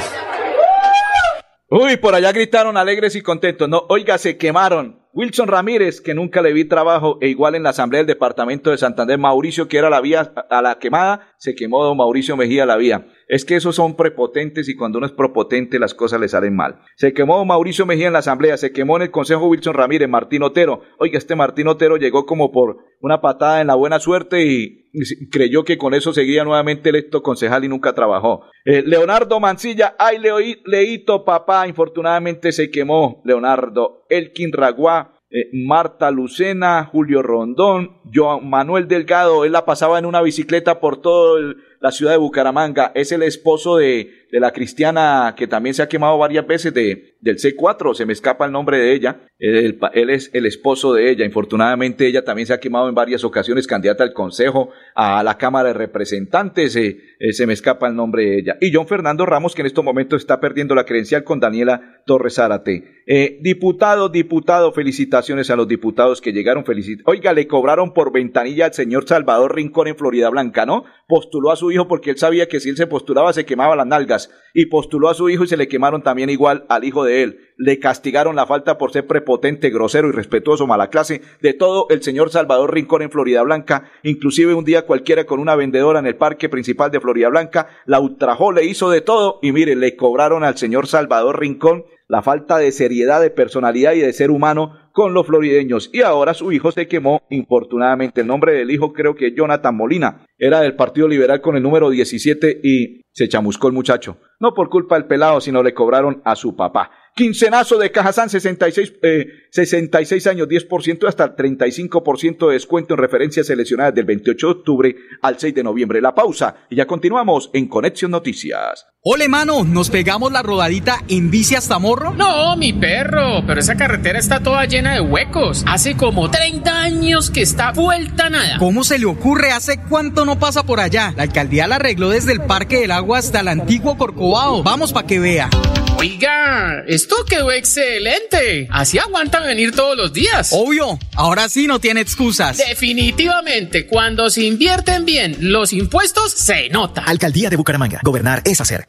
Uy, 1.70 1.98
por 1.98 2.14
allá 2.14 2.32
gritaron 2.32 2.78
alegres 2.78 3.14
y 3.14 3.20
contentos. 3.20 3.68
No, 3.68 3.84
oiga, 3.90 4.16
se 4.16 4.38
quemaron. 4.38 5.02
Wilson 5.12 5.48
Ramírez, 5.48 6.00
que 6.00 6.14
nunca 6.14 6.40
le 6.40 6.52
vi 6.52 6.64
trabajo, 6.64 7.18
e 7.20 7.28
igual 7.28 7.56
en 7.56 7.62
la 7.62 7.70
Asamblea 7.70 7.98
del 7.98 8.06
Departamento 8.06 8.70
de 8.70 8.78
Santander, 8.78 9.18
Mauricio, 9.18 9.68
que 9.68 9.76
era 9.76 9.90
la 9.90 10.00
vía 10.00 10.32
a 10.48 10.62
la 10.62 10.78
quemada, 10.78 11.34
se 11.38 11.54
quemó 11.54 11.84
don 11.84 11.96
Mauricio 11.96 12.36
Mejía 12.36 12.64
la 12.64 12.76
vía. 12.76 13.06
Es 13.28 13.44
que 13.44 13.56
esos 13.56 13.76
son 13.76 13.94
prepotentes 13.94 14.68
y 14.68 14.74
cuando 14.74 14.98
uno 14.98 15.06
es 15.06 15.12
prepotente 15.12 15.78
las 15.78 15.94
cosas 15.94 16.18
le 16.18 16.28
salen 16.28 16.56
mal. 16.56 16.80
Se 16.96 17.12
quemó 17.12 17.44
Mauricio 17.44 17.84
Mejía 17.84 18.06
en 18.06 18.14
la 18.14 18.20
Asamblea, 18.20 18.56
se 18.56 18.72
quemó 18.72 18.96
en 18.96 19.02
el 19.02 19.10
Consejo 19.10 19.46
Wilson 19.46 19.74
Ramírez, 19.74 20.08
Martín 20.08 20.42
Otero. 20.42 20.80
Oiga, 20.98 21.18
este 21.18 21.36
Martín 21.36 21.68
Otero 21.68 21.98
llegó 21.98 22.24
como 22.24 22.50
por 22.50 22.78
una 23.00 23.20
patada 23.20 23.60
en 23.60 23.66
la 23.66 23.74
buena 23.74 24.00
suerte 24.00 24.44
y 24.46 24.88
creyó 25.30 25.64
que 25.64 25.76
con 25.76 25.92
eso 25.92 26.12
seguía 26.12 26.42
nuevamente 26.42 26.88
electo 26.88 27.22
concejal 27.22 27.64
y 27.64 27.68
nunca 27.68 27.94
trabajó. 27.94 28.46
Eh, 28.64 28.82
Leonardo 28.84 29.38
Mancilla, 29.40 29.94
ay 29.98 30.18
Leito 30.64 31.24
papá, 31.24 31.68
infortunadamente 31.68 32.50
se 32.52 32.70
quemó 32.70 33.20
Leonardo. 33.24 34.06
Elkin 34.08 34.52
Raguá, 34.52 35.20
eh, 35.30 35.50
Marta 35.52 36.10
Lucena, 36.10 36.86
Julio 36.86 37.22
Rondón, 37.22 38.00
Joan 38.12 38.48
Manuel 38.48 38.88
Delgado, 38.88 39.44
él 39.44 39.52
la 39.52 39.66
pasaba 39.66 39.98
en 39.98 40.06
una 40.06 40.22
bicicleta 40.22 40.80
por 40.80 41.02
toda 41.02 41.38
la 41.80 41.92
ciudad 41.92 42.12
de 42.12 42.18
Bucaramanga, 42.18 42.92
es 42.94 43.12
el 43.12 43.22
esposo 43.22 43.76
de 43.76 44.18
de 44.30 44.40
la 44.40 44.52
cristiana 44.52 45.34
que 45.36 45.46
también 45.46 45.74
se 45.74 45.82
ha 45.82 45.88
quemado 45.88 46.18
varias 46.18 46.46
veces 46.46 46.74
de, 46.74 47.14
del 47.20 47.36
C4, 47.36 47.94
se 47.94 48.04
me 48.04 48.12
escapa 48.12 48.44
el 48.44 48.52
nombre 48.52 48.78
de 48.78 48.92
ella, 48.92 49.20
él, 49.38 49.78
él, 49.94 50.10
es 50.10 50.30
el 50.34 50.44
esposo 50.44 50.92
de 50.92 51.10
ella, 51.10 51.24
infortunadamente 51.24 52.06
ella 52.06 52.24
también 52.24 52.46
se 52.46 52.52
ha 52.52 52.60
quemado 52.60 52.88
en 52.88 52.94
varias 52.94 53.24
ocasiones, 53.24 53.66
candidata 53.66 54.04
al 54.04 54.12
Consejo, 54.12 54.70
a 54.94 55.22
la 55.22 55.38
Cámara 55.38 55.68
de 55.68 55.74
Representantes, 55.74 56.76
eh, 56.76 56.98
eh, 57.18 57.32
se 57.32 57.46
me 57.46 57.54
escapa 57.54 57.88
el 57.88 57.96
nombre 57.96 58.24
de 58.24 58.38
ella, 58.38 58.58
y 58.60 58.72
John 58.72 58.86
Fernando 58.86 59.24
Ramos 59.24 59.54
que 59.54 59.62
en 59.62 59.66
estos 59.66 59.84
momentos 59.84 60.20
está 60.20 60.40
perdiendo 60.40 60.74
la 60.74 60.84
credencial 60.84 61.24
con 61.24 61.40
Daniela 61.40 62.02
Torres 62.04 62.34
Zárate. 62.34 62.98
Eh, 63.06 63.38
diputado, 63.40 64.10
diputado, 64.10 64.72
felicitaciones 64.72 65.50
a 65.50 65.56
los 65.56 65.66
diputados 65.66 66.20
que 66.20 66.32
llegaron, 66.32 66.66
felicit 66.66 67.00
Oiga, 67.06 67.32
le 67.32 67.46
cobraron 67.46 67.94
por 67.94 68.12
ventanilla 68.12 68.66
al 68.66 68.74
señor 68.74 69.08
Salvador 69.08 69.54
Rincón 69.54 69.88
en 69.88 69.96
Florida 69.96 70.28
Blanca, 70.28 70.66
¿no? 70.66 70.84
Postuló 71.06 71.50
a 71.50 71.56
su 71.56 71.67
hijo 71.70 71.88
porque 71.88 72.10
él 72.10 72.18
sabía 72.18 72.48
que 72.48 72.60
si 72.60 72.68
él 72.68 72.76
se 72.76 72.86
postulaba 72.86 73.32
se 73.32 73.44
quemaba 73.44 73.76
las 73.76 73.86
nalgas, 73.86 74.30
y 74.54 74.66
postuló 74.66 75.08
a 75.08 75.14
su 75.14 75.28
hijo 75.28 75.44
y 75.44 75.48
se 75.48 75.56
le 75.56 75.68
quemaron 75.68 76.02
también 76.02 76.30
igual 76.30 76.64
al 76.68 76.84
hijo 76.84 77.04
de 77.04 77.22
él. 77.22 77.40
Le 77.56 77.78
castigaron 77.78 78.36
la 78.36 78.46
falta 78.46 78.78
por 78.78 78.92
ser 78.92 79.06
prepotente, 79.06 79.70
grosero, 79.70 80.08
irrespetuoso, 80.08 80.66
mala 80.66 80.90
clase, 80.90 81.22
de 81.40 81.54
todo 81.54 81.86
el 81.90 82.02
señor 82.02 82.30
Salvador 82.30 82.74
Rincón 82.74 83.02
en 83.02 83.10
Florida 83.10 83.42
Blanca, 83.42 83.90
inclusive 84.02 84.54
un 84.54 84.64
día 84.64 84.86
cualquiera 84.86 85.24
con 85.24 85.40
una 85.40 85.56
vendedora 85.56 85.98
en 85.98 86.06
el 86.06 86.16
parque 86.16 86.48
principal 86.48 86.90
de 86.90 87.00
Florida 87.00 87.28
Blanca, 87.28 87.68
la 87.86 88.00
ultrajó, 88.00 88.52
le 88.52 88.64
hizo 88.64 88.90
de 88.90 89.00
todo, 89.00 89.38
y 89.42 89.52
mire, 89.52 89.76
le 89.76 89.96
cobraron 89.96 90.44
al 90.44 90.56
señor 90.56 90.86
Salvador 90.86 91.40
Rincón 91.40 91.84
la 92.08 92.22
falta 92.22 92.56
de 92.58 92.72
seriedad, 92.72 93.20
de 93.20 93.30
personalidad 93.30 93.92
y 93.92 94.00
de 94.00 94.12
ser 94.12 94.30
humano 94.30 94.72
con 94.92 95.12
los 95.12 95.26
florideños. 95.26 95.90
Y 95.92 96.00
ahora 96.00 96.34
su 96.34 96.50
hijo 96.52 96.72
se 96.72 96.88
quemó, 96.88 97.22
infortunadamente. 97.30 98.22
El 98.22 98.26
nombre 98.26 98.54
del 98.54 98.70
hijo 98.70 98.92
creo 98.92 99.14
que 99.14 99.34
Jonathan 99.34 99.76
Molina. 99.76 100.26
Era 100.38 100.60
del 100.60 100.74
Partido 100.74 101.06
Liberal 101.06 101.40
con 101.40 101.56
el 101.56 101.62
número 101.62 101.90
17 101.90 102.60
y 102.62 103.02
se 103.12 103.28
chamuscó 103.28 103.68
el 103.68 103.74
muchacho. 103.74 104.18
No 104.40 104.54
por 104.54 104.68
culpa 104.68 104.94
del 104.94 105.06
pelado, 105.06 105.40
sino 105.40 105.62
le 105.62 105.74
cobraron 105.74 106.22
a 106.24 106.36
su 106.36 106.54
papá. 106.54 106.90
Quincenazo 107.18 107.78
de 107.78 107.90
Cajazán, 107.90 108.30
66, 108.30 108.92
eh, 109.02 109.26
66 109.50 110.26
años, 110.28 110.46
10% 110.46 111.08
hasta 111.08 111.24
el 111.24 111.34
35% 111.34 112.46
de 112.46 112.52
descuento 112.52 112.94
en 112.94 112.98
referencias 112.98 113.48
seleccionadas 113.48 113.92
del 113.92 114.04
28 114.04 114.46
de 114.46 114.52
octubre 114.52 114.96
al 115.22 115.36
6 115.36 115.52
de 115.52 115.64
noviembre. 115.64 116.00
La 116.00 116.14
pausa 116.14 116.66
y 116.70 116.76
ya 116.76 116.86
continuamos 116.86 117.50
en 117.54 117.66
Conexión 117.66 118.12
Noticias. 118.12 118.86
Ole, 119.02 119.28
mano, 119.28 119.64
¿nos 119.64 119.90
pegamos 119.90 120.30
la 120.30 120.42
rodadita 120.42 121.02
en 121.08 121.30
bici 121.30 121.54
hasta 121.54 121.78
Morro? 121.78 122.12
No, 122.12 122.56
mi 122.56 122.72
perro, 122.72 123.42
pero 123.46 123.58
esa 123.58 123.76
carretera 123.76 124.18
está 124.18 124.40
toda 124.40 124.64
llena 124.66 124.94
de 124.94 125.00
huecos. 125.00 125.64
Hace 125.66 125.96
como 125.96 126.30
30 126.30 126.82
años 126.82 127.30
que 127.30 127.42
está 127.42 127.72
vuelta 127.72 128.28
nada. 128.28 128.58
¿Cómo 128.58 128.84
se 128.84 128.98
le 128.98 129.06
ocurre? 129.06 129.50
¿Hace 129.50 129.80
cuánto 129.88 130.24
no 130.24 130.38
pasa 130.38 130.64
por 130.64 130.78
allá? 130.78 131.14
La 131.16 131.22
alcaldía 131.24 131.66
la 131.66 131.76
arregló 131.76 132.10
desde 132.10 132.32
el 132.32 132.42
Parque 132.42 132.80
del 132.80 132.90
Agua 132.90 133.18
hasta 133.18 133.40
el 133.40 133.48
antiguo 133.48 133.96
Corcovado. 133.96 134.27
Vamos 134.28 134.92
para 134.92 135.06
que 135.06 135.18
vea. 135.18 135.48
Oiga, 135.96 136.84
esto 136.86 137.16
quedó 137.28 137.50
excelente. 137.50 138.68
Así 138.70 138.98
aguantan 138.98 139.44
venir 139.44 139.72
todos 139.72 139.96
los 139.96 140.12
días. 140.12 140.50
Obvio, 140.52 140.98
ahora 141.16 141.48
sí 141.48 141.66
no 141.66 141.80
tiene 141.80 142.02
excusas. 142.02 142.58
Definitivamente, 142.58 143.86
cuando 143.86 144.28
se 144.30 144.42
invierten 144.42 145.04
bien 145.06 145.36
los 145.40 145.72
impuestos, 145.72 146.32
se 146.32 146.68
nota. 146.68 147.02
Alcaldía 147.04 147.48
de 147.50 147.56
Bucaramanga. 147.56 148.00
Gobernar 148.02 148.42
es 148.44 148.60
hacer. 148.60 148.86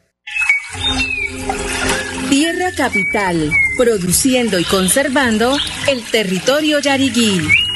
Tierra 2.28 2.70
Capital, 2.76 3.50
produciendo 3.76 4.58
y 4.58 4.64
conservando 4.64 5.56
el 5.88 6.02
territorio 6.04 6.78
yariguí 6.78 7.40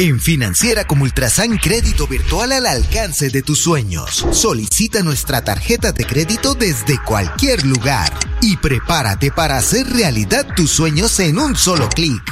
En 0.00 0.20
Financiera 0.20 0.86
como 0.86 1.02
Ultrasan 1.02 1.58
Crédito 1.58 2.06
Virtual 2.06 2.52
al 2.52 2.66
alcance 2.66 3.30
de 3.30 3.42
tus 3.42 3.58
sueños. 3.58 4.24
Solicita 4.30 5.02
nuestra 5.02 5.42
tarjeta 5.42 5.90
de 5.90 6.04
crédito 6.04 6.54
desde 6.54 7.02
cualquier 7.04 7.66
lugar 7.66 8.12
y 8.40 8.56
prepárate 8.58 9.32
para 9.32 9.56
hacer 9.56 9.88
realidad 9.88 10.46
tus 10.54 10.70
sueños 10.70 11.18
en 11.18 11.40
un 11.40 11.56
solo 11.56 11.88
clic. 11.88 12.22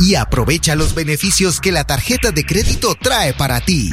Y 0.00 0.16
aprovecha 0.16 0.74
los 0.74 0.96
beneficios 0.96 1.60
que 1.60 1.70
la 1.70 1.84
tarjeta 1.84 2.32
de 2.32 2.44
crédito 2.44 2.96
trae 3.00 3.32
para 3.32 3.60
ti. 3.60 3.90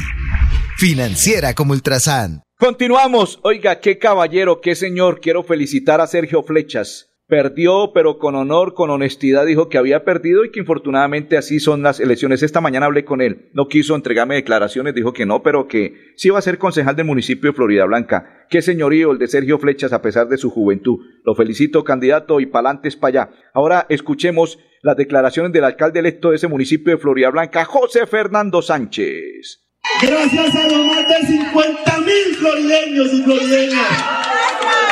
Financiera 0.76 1.54
como 1.54 1.74
Ultrasan. 1.74 2.42
Continuamos. 2.58 3.38
Oiga, 3.44 3.78
qué 3.78 3.98
caballero, 3.98 4.60
qué 4.60 4.74
señor. 4.74 5.20
Quiero 5.20 5.44
felicitar 5.44 6.00
a 6.00 6.08
Sergio 6.08 6.42
Flechas 6.42 7.11
perdió, 7.32 7.92
pero 7.94 8.18
con 8.18 8.34
honor, 8.34 8.74
con 8.74 8.90
honestidad, 8.90 9.46
dijo 9.46 9.70
que 9.70 9.78
había 9.78 10.04
perdido 10.04 10.44
y 10.44 10.50
que 10.50 10.60
infortunadamente 10.60 11.38
así 11.38 11.60
son 11.60 11.82
las 11.82 11.98
elecciones. 11.98 12.42
Esta 12.42 12.60
mañana 12.60 12.84
hablé 12.84 13.06
con 13.06 13.22
él, 13.22 13.48
no 13.54 13.68
quiso 13.68 13.94
entregarme 13.94 14.34
declaraciones, 14.34 14.94
dijo 14.94 15.14
que 15.14 15.24
no, 15.24 15.42
pero 15.42 15.66
que 15.66 15.94
sí 16.14 16.28
iba 16.28 16.38
a 16.38 16.42
ser 16.42 16.58
concejal 16.58 16.94
del 16.94 17.06
municipio 17.06 17.48
de 17.48 17.56
Florida 17.56 17.86
Blanca. 17.86 18.44
Qué 18.50 18.60
señorío 18.60 19.12
el 19.12 19.18
de 19.18 19.28
Sergio 19.28 19.58
Flechas 19.58 19.94
a 19.94 20.02
pesar 20.02 20.28
de 20.28 20.36
su 20.36 20.50
juventud. 20.50 20.98
Lo 21.24 21.34
felicito, 21.34 21.84
candidato, 21.84 22.38
y 22.38 22.44
pa'lantes 22.44 22.96
para 22.96 23.22
allá. 23.22 23.30
Ahora 23.54 23.86
escuchemos 23.88 24.58
las 24.82 24.98
declaraciones 24.98 25.52
del 25.52 25.64
alcalde 25.64 26.00
electo 26.00 26.28
de 26.28 26.36
ese 26.36 26.48
municipio 26.48 26.92
de 26.92 27.00
Florida 27.00 27.30
Blanca, 27.30 27.64
José 27.64 28.06
Fernando 28.06 28.60
Sánchez. 28.60 29.70
Gracias 30.02 30.54
a 30.54 30.68
los 30.68 30.86
más 30.86 31.08
de 31.08 31.26
50 31.28 31.98
mil 32.00 32.36
florideños 32.36 33.10
y 33.10 33.22
florideñas 33.22 33.88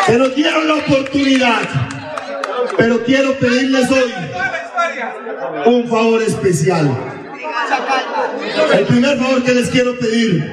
que 0.07 0.17
nos 0.17 0.35
dieron 0.35 0.67
la 0.67 0.77
oportunidad 0.77 2.00
pero 2.81 3.05
quiero 3.05 3.39
pedirles 3.39 3.91
hoy 3.91 4.11
un 5.67 5.87
favor 5.87 6.23
especial. 6.23 6.91
El 8.73 8.87
primer 8.87 9.19
favor 9.19 9.45
que 9.45 9.55
les 9.55 9.69
quiero 9.69 9.99
pedir 9.99 10.51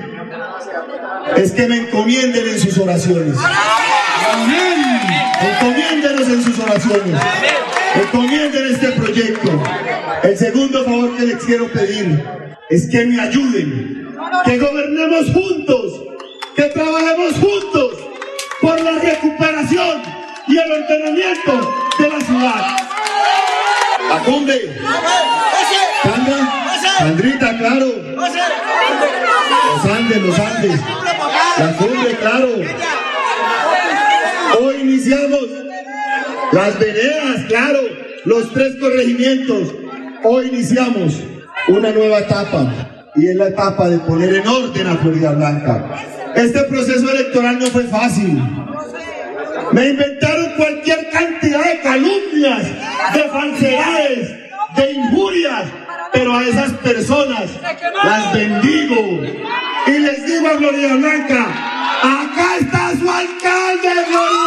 es 1.37 1.53
que 1.53 1.67
me 1.67 1.77
encomienden 1.77 2.49
en 2.49 2.59
sus 2.59 2.77
oraciones. 2.79 3.33
Encomiéndenos 5.39 6.27
en 6.27 6.43
sus 6.43 6.59
oraciones. 6.59 7.21
Encomienden 7.95 8.73
este 8.73 8.91
proyecto. 8.91 9.63
El 10.23 10.37
segundo 10.37 10.83
favor 10.83 11.15
que 11.15 11.25
les 11.27 11.37
quiero 11.45 11.67
pedir 11.69 12.25
es 12.69 12.89
que 12.89 13.05
me 13.05 13.21
ayuden, 13.21 14.17
que 14.43 14.57
gobernemos 14.57 15.31
juntos, 15.31 16.01
que 16.57 16.63
trabajemos 16.63 17.35
juntos 17.35 17.93
por 18.61 18.81
la 18.81 18.99
recuperación 18.99 20.01
y 20.49 20.57
el 20.57 20.71
ordenamiento 20.71 21.86
ciudad. 22.37 22.77
Acumbe. 24.11 24.75
Sandra. 26.03 26.73
Sandrita, 26.97 27.57
claro. 27.57 27.87
Los 29.65 29.91
Andes, 29.91 30.21
los 30.21 30.39
Andes. 30.39 30.81
La 31.57 31.73
cumbre, 31.73 32.17
claro. 32.17 32.49
Hoy 34.59 34.75
iniciamos 34.81 35.41
las 36.51 36.79
veredas, 36.79 37.45
claro. 37.47 37.79
Los 38.25 38.53
tres 38.53 38.75
corregimientos. 38.79 39.73
Hoy 40.23 40.47
iniciamos 40.47 41.13
una 41.67 41.91
nueva 41.91 42.19
etapa. 42.19 42.73
Y 43.15 43.27
es 43.27 43.35
la 43.35 43.47
etapa 43.47 43.89
de 43.89 43.97
poner 43.99 44.35
en 44.35 44.47
orden 44.47 44.87
a 44.87 44.95
Florida 44.97 45.31
Blanca. 45.31 45.85
Este 46.35 46.63
proceso 46.65 47.09
electoral 47.09 47.57
no 47.59 47.65
fue 47.67 47.83
fácil. 47.85 48.39
Me 49.71 49.89
inventaron 49.89 50.53
cualquier 50.55 51.09
cantidad 51.09 51.63
de 51.63 51.81
calumnias, 51.81 52.63
de 53.13 53.23
falsedades, 53.23 54.29
de 54.75 54.91
injurias, 54.93 55.65
pero 56.13 56.35
a 56.35 56.43
esas 56.43 56.71
personas 56.73 57.49
las 58.03 58.33
bendigo. 58.33 59.23
Y 59.87 59.99
les 59.99 60.25
digo 60.25 60.47
a 60.47 60.53
Gloria 60.53 60.95
Blanca, 60.95 61.43
acá 62.01 62.57
está 62.59 62.91
su 62.97 63.09
alcalde, 63.09 64.05
Gloria. 64.09 64.46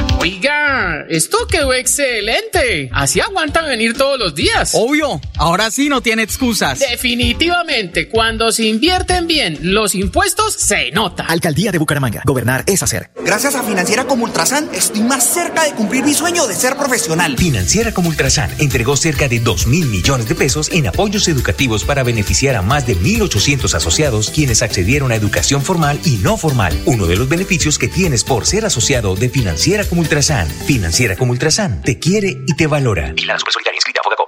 Oiga, 0.21 1.07
esto 1.09 1.47
quedó 1.47 1.73
excelente. 1.73 2.91
Así 2.93 3.19
aguantan 3.19 3.65
venir 3.65 3.97
todos 3.97 4.19
los 4.19 4.35
días. 4.35 4.73
Obvio, 4.75 5.19
ahora 5.35 5.71
sí 5.71 5.89
no 5.89 6.01
tiene 6.01 6.21
excusas. 6.21 6.77
Definitivamente, 6.77 8.07
cuando 8.07 8.51
se 8.51 8.65
invierten 8.65 9.25
bien 9.25 9.57
los 9.61 9.95
impuestos, 9.95 10.53
se 10.53 10.91
nota. 10.91 11.25
Alcaldía 11.25 11.71
de 11.71 11.79
Bucaramanga. 11.79 12.21
Gobernar 12.23 12.63
es 12.67 12.83
hacer. 12.83 13.09
Gracias 13.25 13.55
a 13.55 13.63
Financiera 13.63 14.05
como 14.05 14.25
Ultrasan, 14.25 14.69
estoy 14.75 15.01
más 15.01 15.23
cerca 15.23 15.63
de 15.63 15.71
cumplir 15.71 16.03
mi 16.03 16.13
sueño 16.13 16.45
de 16.45 16.53
ser 16.53 16.75
profesional. 16.75 17.35
Financiera 17.35 17.91
como 17.91 18.09
Ultrasan 18.09 18.51
entregó 18.59 18.95
cerca 18.97 19.27
de 19.27 19.39
2 19.39 19.65
mil 19.65 19.87
millones 19.87 20.29
de 20.29 20.35
pesos 20.35 20.69
en 20.71 20.85
apoyos 20.85 21.27
educativos 21.29 21.83
para 21.83 22.03
beneficiar 22.03 22.55
a 22.57 22.61
más 22.61 22.85
de 22.85 22.95
1.800 22.95 23.73
asociados 23.73 24.29
quienes 24.29 24.61
accedieron 24.61 25.11
a 25.11 25.15
educación 25.15 25.63
formal 25.63 25.99
y 26.05 26.17
no 26.17 26.37
formal. 26.37 26.79
Uno 26.85 27.07
de 27.07 27.15
los 27.15 27.27
beneficios 27.27 27.79
que 27.79 27.87
tienes 27.87 28.23
por 28.23 28.45
ser 28.45 28.65
asociado 28.65 29.15
de 29.15 29.27
Financiera 29.27 29.83
como 29.83 30.01
Ultrasan. 30.01 30.10
Financiera 30.11 31.15
como 31.15 31.31
Ultrasan 31.31 31.81
te 31.83 31.97
quiere 31.97 32.35
y 32.45 32.53
te 32.57 32.67
valora. 32.67 33.13
Y 33.15 33.23
la 33.23 33.39
Solidaria 33.39 33.77
inscrita 33.77 34.01
a 34.01 34.03
Fogacop. 34.03 34.27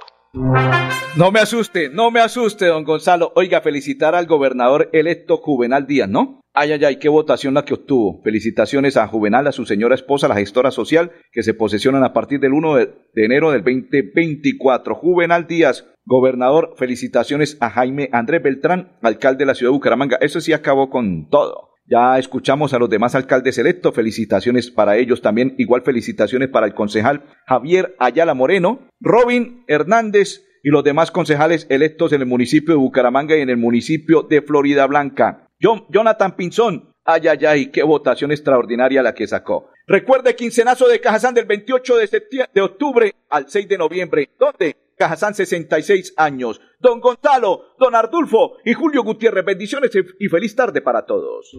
No 1.18 1.30
me 1.30 1.40
asuste, 1.40 1.90
no 1.90 2.10
me 2.10 2.20
asuste, 2.20 2.64
don 2.68 2.84
Gonzalo. 2.84 3.32
Oiga, 3.36 3.60
felicitar 3.60 4.14
al 4.14 4.24
gobernador 4.24 4.88
electo 4.94 5.36
Juvenal 5.36 5.86
Díaz, 5.86 6.08
¿no? 6.08 6.40
Ay, 6.54 6.72
ay, 6.72 6.82
ay, 6.86 6.96
qué 6.96 7.10
votación 7.10 7.52
la 7.52 7.66
que 7.66 7.74
obtuvo. 7.74 8.22
Felicitaciones 8.24 8.96
a 8.96 9.06
Juvenal, 9.08 9.46
a 9.46 9.52
su 9.52 9.66
señora 9.66 9.94
esposa, 9.94 10.26
la 10.26 10.36
gestora 10.36 10.70
social, 10.70 11.12
que 11.32 11.42
se 11.42 11.52
posesionan 11.52 12.02
a 12.02 12.14
partir 12.14 12.40
del 12.40 12.54
1 12.54 12.76
de, 12.76 12.86
de 13.12 13.24
enero 13.26 13.50
del 13.50 13.62
2024. 13.62 14.94
Juvenal 14.94 15.46
Díaz, 15.46 15.84
gobernador, 16.06 16.76
felicitaciones 16.78 17.58
a 17.60 17.68
Jaime 17.68 18.08
Andrés 18.10 18.42
Beltrán, 18.42 18.96
alcalde 19.02 19.40
de 19.40 19.46
la 19.46 19.54
ciudad 19.54 19.70
de 19.70 19.76
Bucaramanga. 19.76 20.16
Eso 20.22 20.40
sí 20.40 20.54
acabó 20.54 20.88
con 20.88 21.28
todo. 21.28 21.73
Ya 21.86 22.18
escuchamos 22.18 22.72
a 22.72 22.78
los 22.78 22.88
demás 22.88 23.14
alcaldes 23.14 23.58
electos, 23.58 23.94
felicitaciones 23.94 24.70
para 24.70 24.96
ellos 24.96 25.20
también, 25.20 25.54
igual 25.58 25.82
felicitaciones 25.82 26.48
para 26.48 26.66
el 26.66 26.74
concejal 26.74 27.24
Javier 27.46 27.94
Ayala 27.98 28.32
Moreno, 28.32 28.88
Robin 29.00 29.64
Hernández 29.68 30.46
y 30.62 30.70
los 30.70 30.82
demás 30.82 31.10
concejales 31.10 31.66
electos 31.68 32.14
en 32.14 32.22
el 32.22 32.26
municipio 32.26 32.72
de 32.72 32.80
Bucaramanga 32.80 33.36
y 33.36 33.42
en 33.42 33.50
el 33.50 33.58
municipio 33.58 34.22
de 34.22 34.40
Florida 34.40 34.86
Blanca. 34.86 35.46
John, 35.60 35.84
Jonathan 35.90 36.36
Pinzón, 36.36 36.94
ay, 37.04 37.28
ay, 37.28 37.44
ay, 37.44 37.66
qué 37.66 37.82
votación 37.82 38.32
extraordinaria 38.32 39.02
la 39.02 39.14
que 39.14 39.26
sacó. 39.26 39.70
Recuerde 39.86 40.34
quincenazo 40.34 40.88
de 40.88 41.00
Cajazán 41.00 41.34
del 41.34 41.44
28 41.44 41.96
de, 41.98 42.48
de 42.54 42.60
octubre 42.62 43.14
al 43.28 43.50
6 43.50 43.68
de 43.68 43.76
noviembre. 43.76 44.30
¿Dónde? 44.38 44.74
Cajazán 44.96 45.34
66 45.34 46.14
años. 46.16 46.60
Don 46.80 47.00
Gonzalo, 47.00 47.74
Don 47.78 47.94
Ardulfo 47.94 48.58
y 48.64 48.74
Julio 48.74 49.02
Gutiérrez, 49.02 49.44
bendiciones 49.44 49.90
y 50.18 50.28
feliz 50.28 50.54
tarde 50.54 50.80
para 50.82 51.04
todos. 51.04 51.56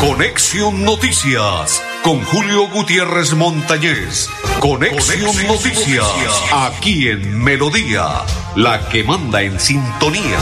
Conexión 0.00 0.84
Noticias 0.84 1.82
con 2.02 2.22
Julio 2.22 2.68
Gutiérrez 2.72 3.34
Montañez. 3.34 4.28
Conexión, 4.60 5.46
Noticias, 5.46 6.06
aquí 6.52 7.08
en 7.08 7.42
Melodía, 7.42 8.22
la 8.54 8.88
que 8.88 9.02
manda 9.02 9.42
en 9.42 9.58
sintonía. 9.58 10.38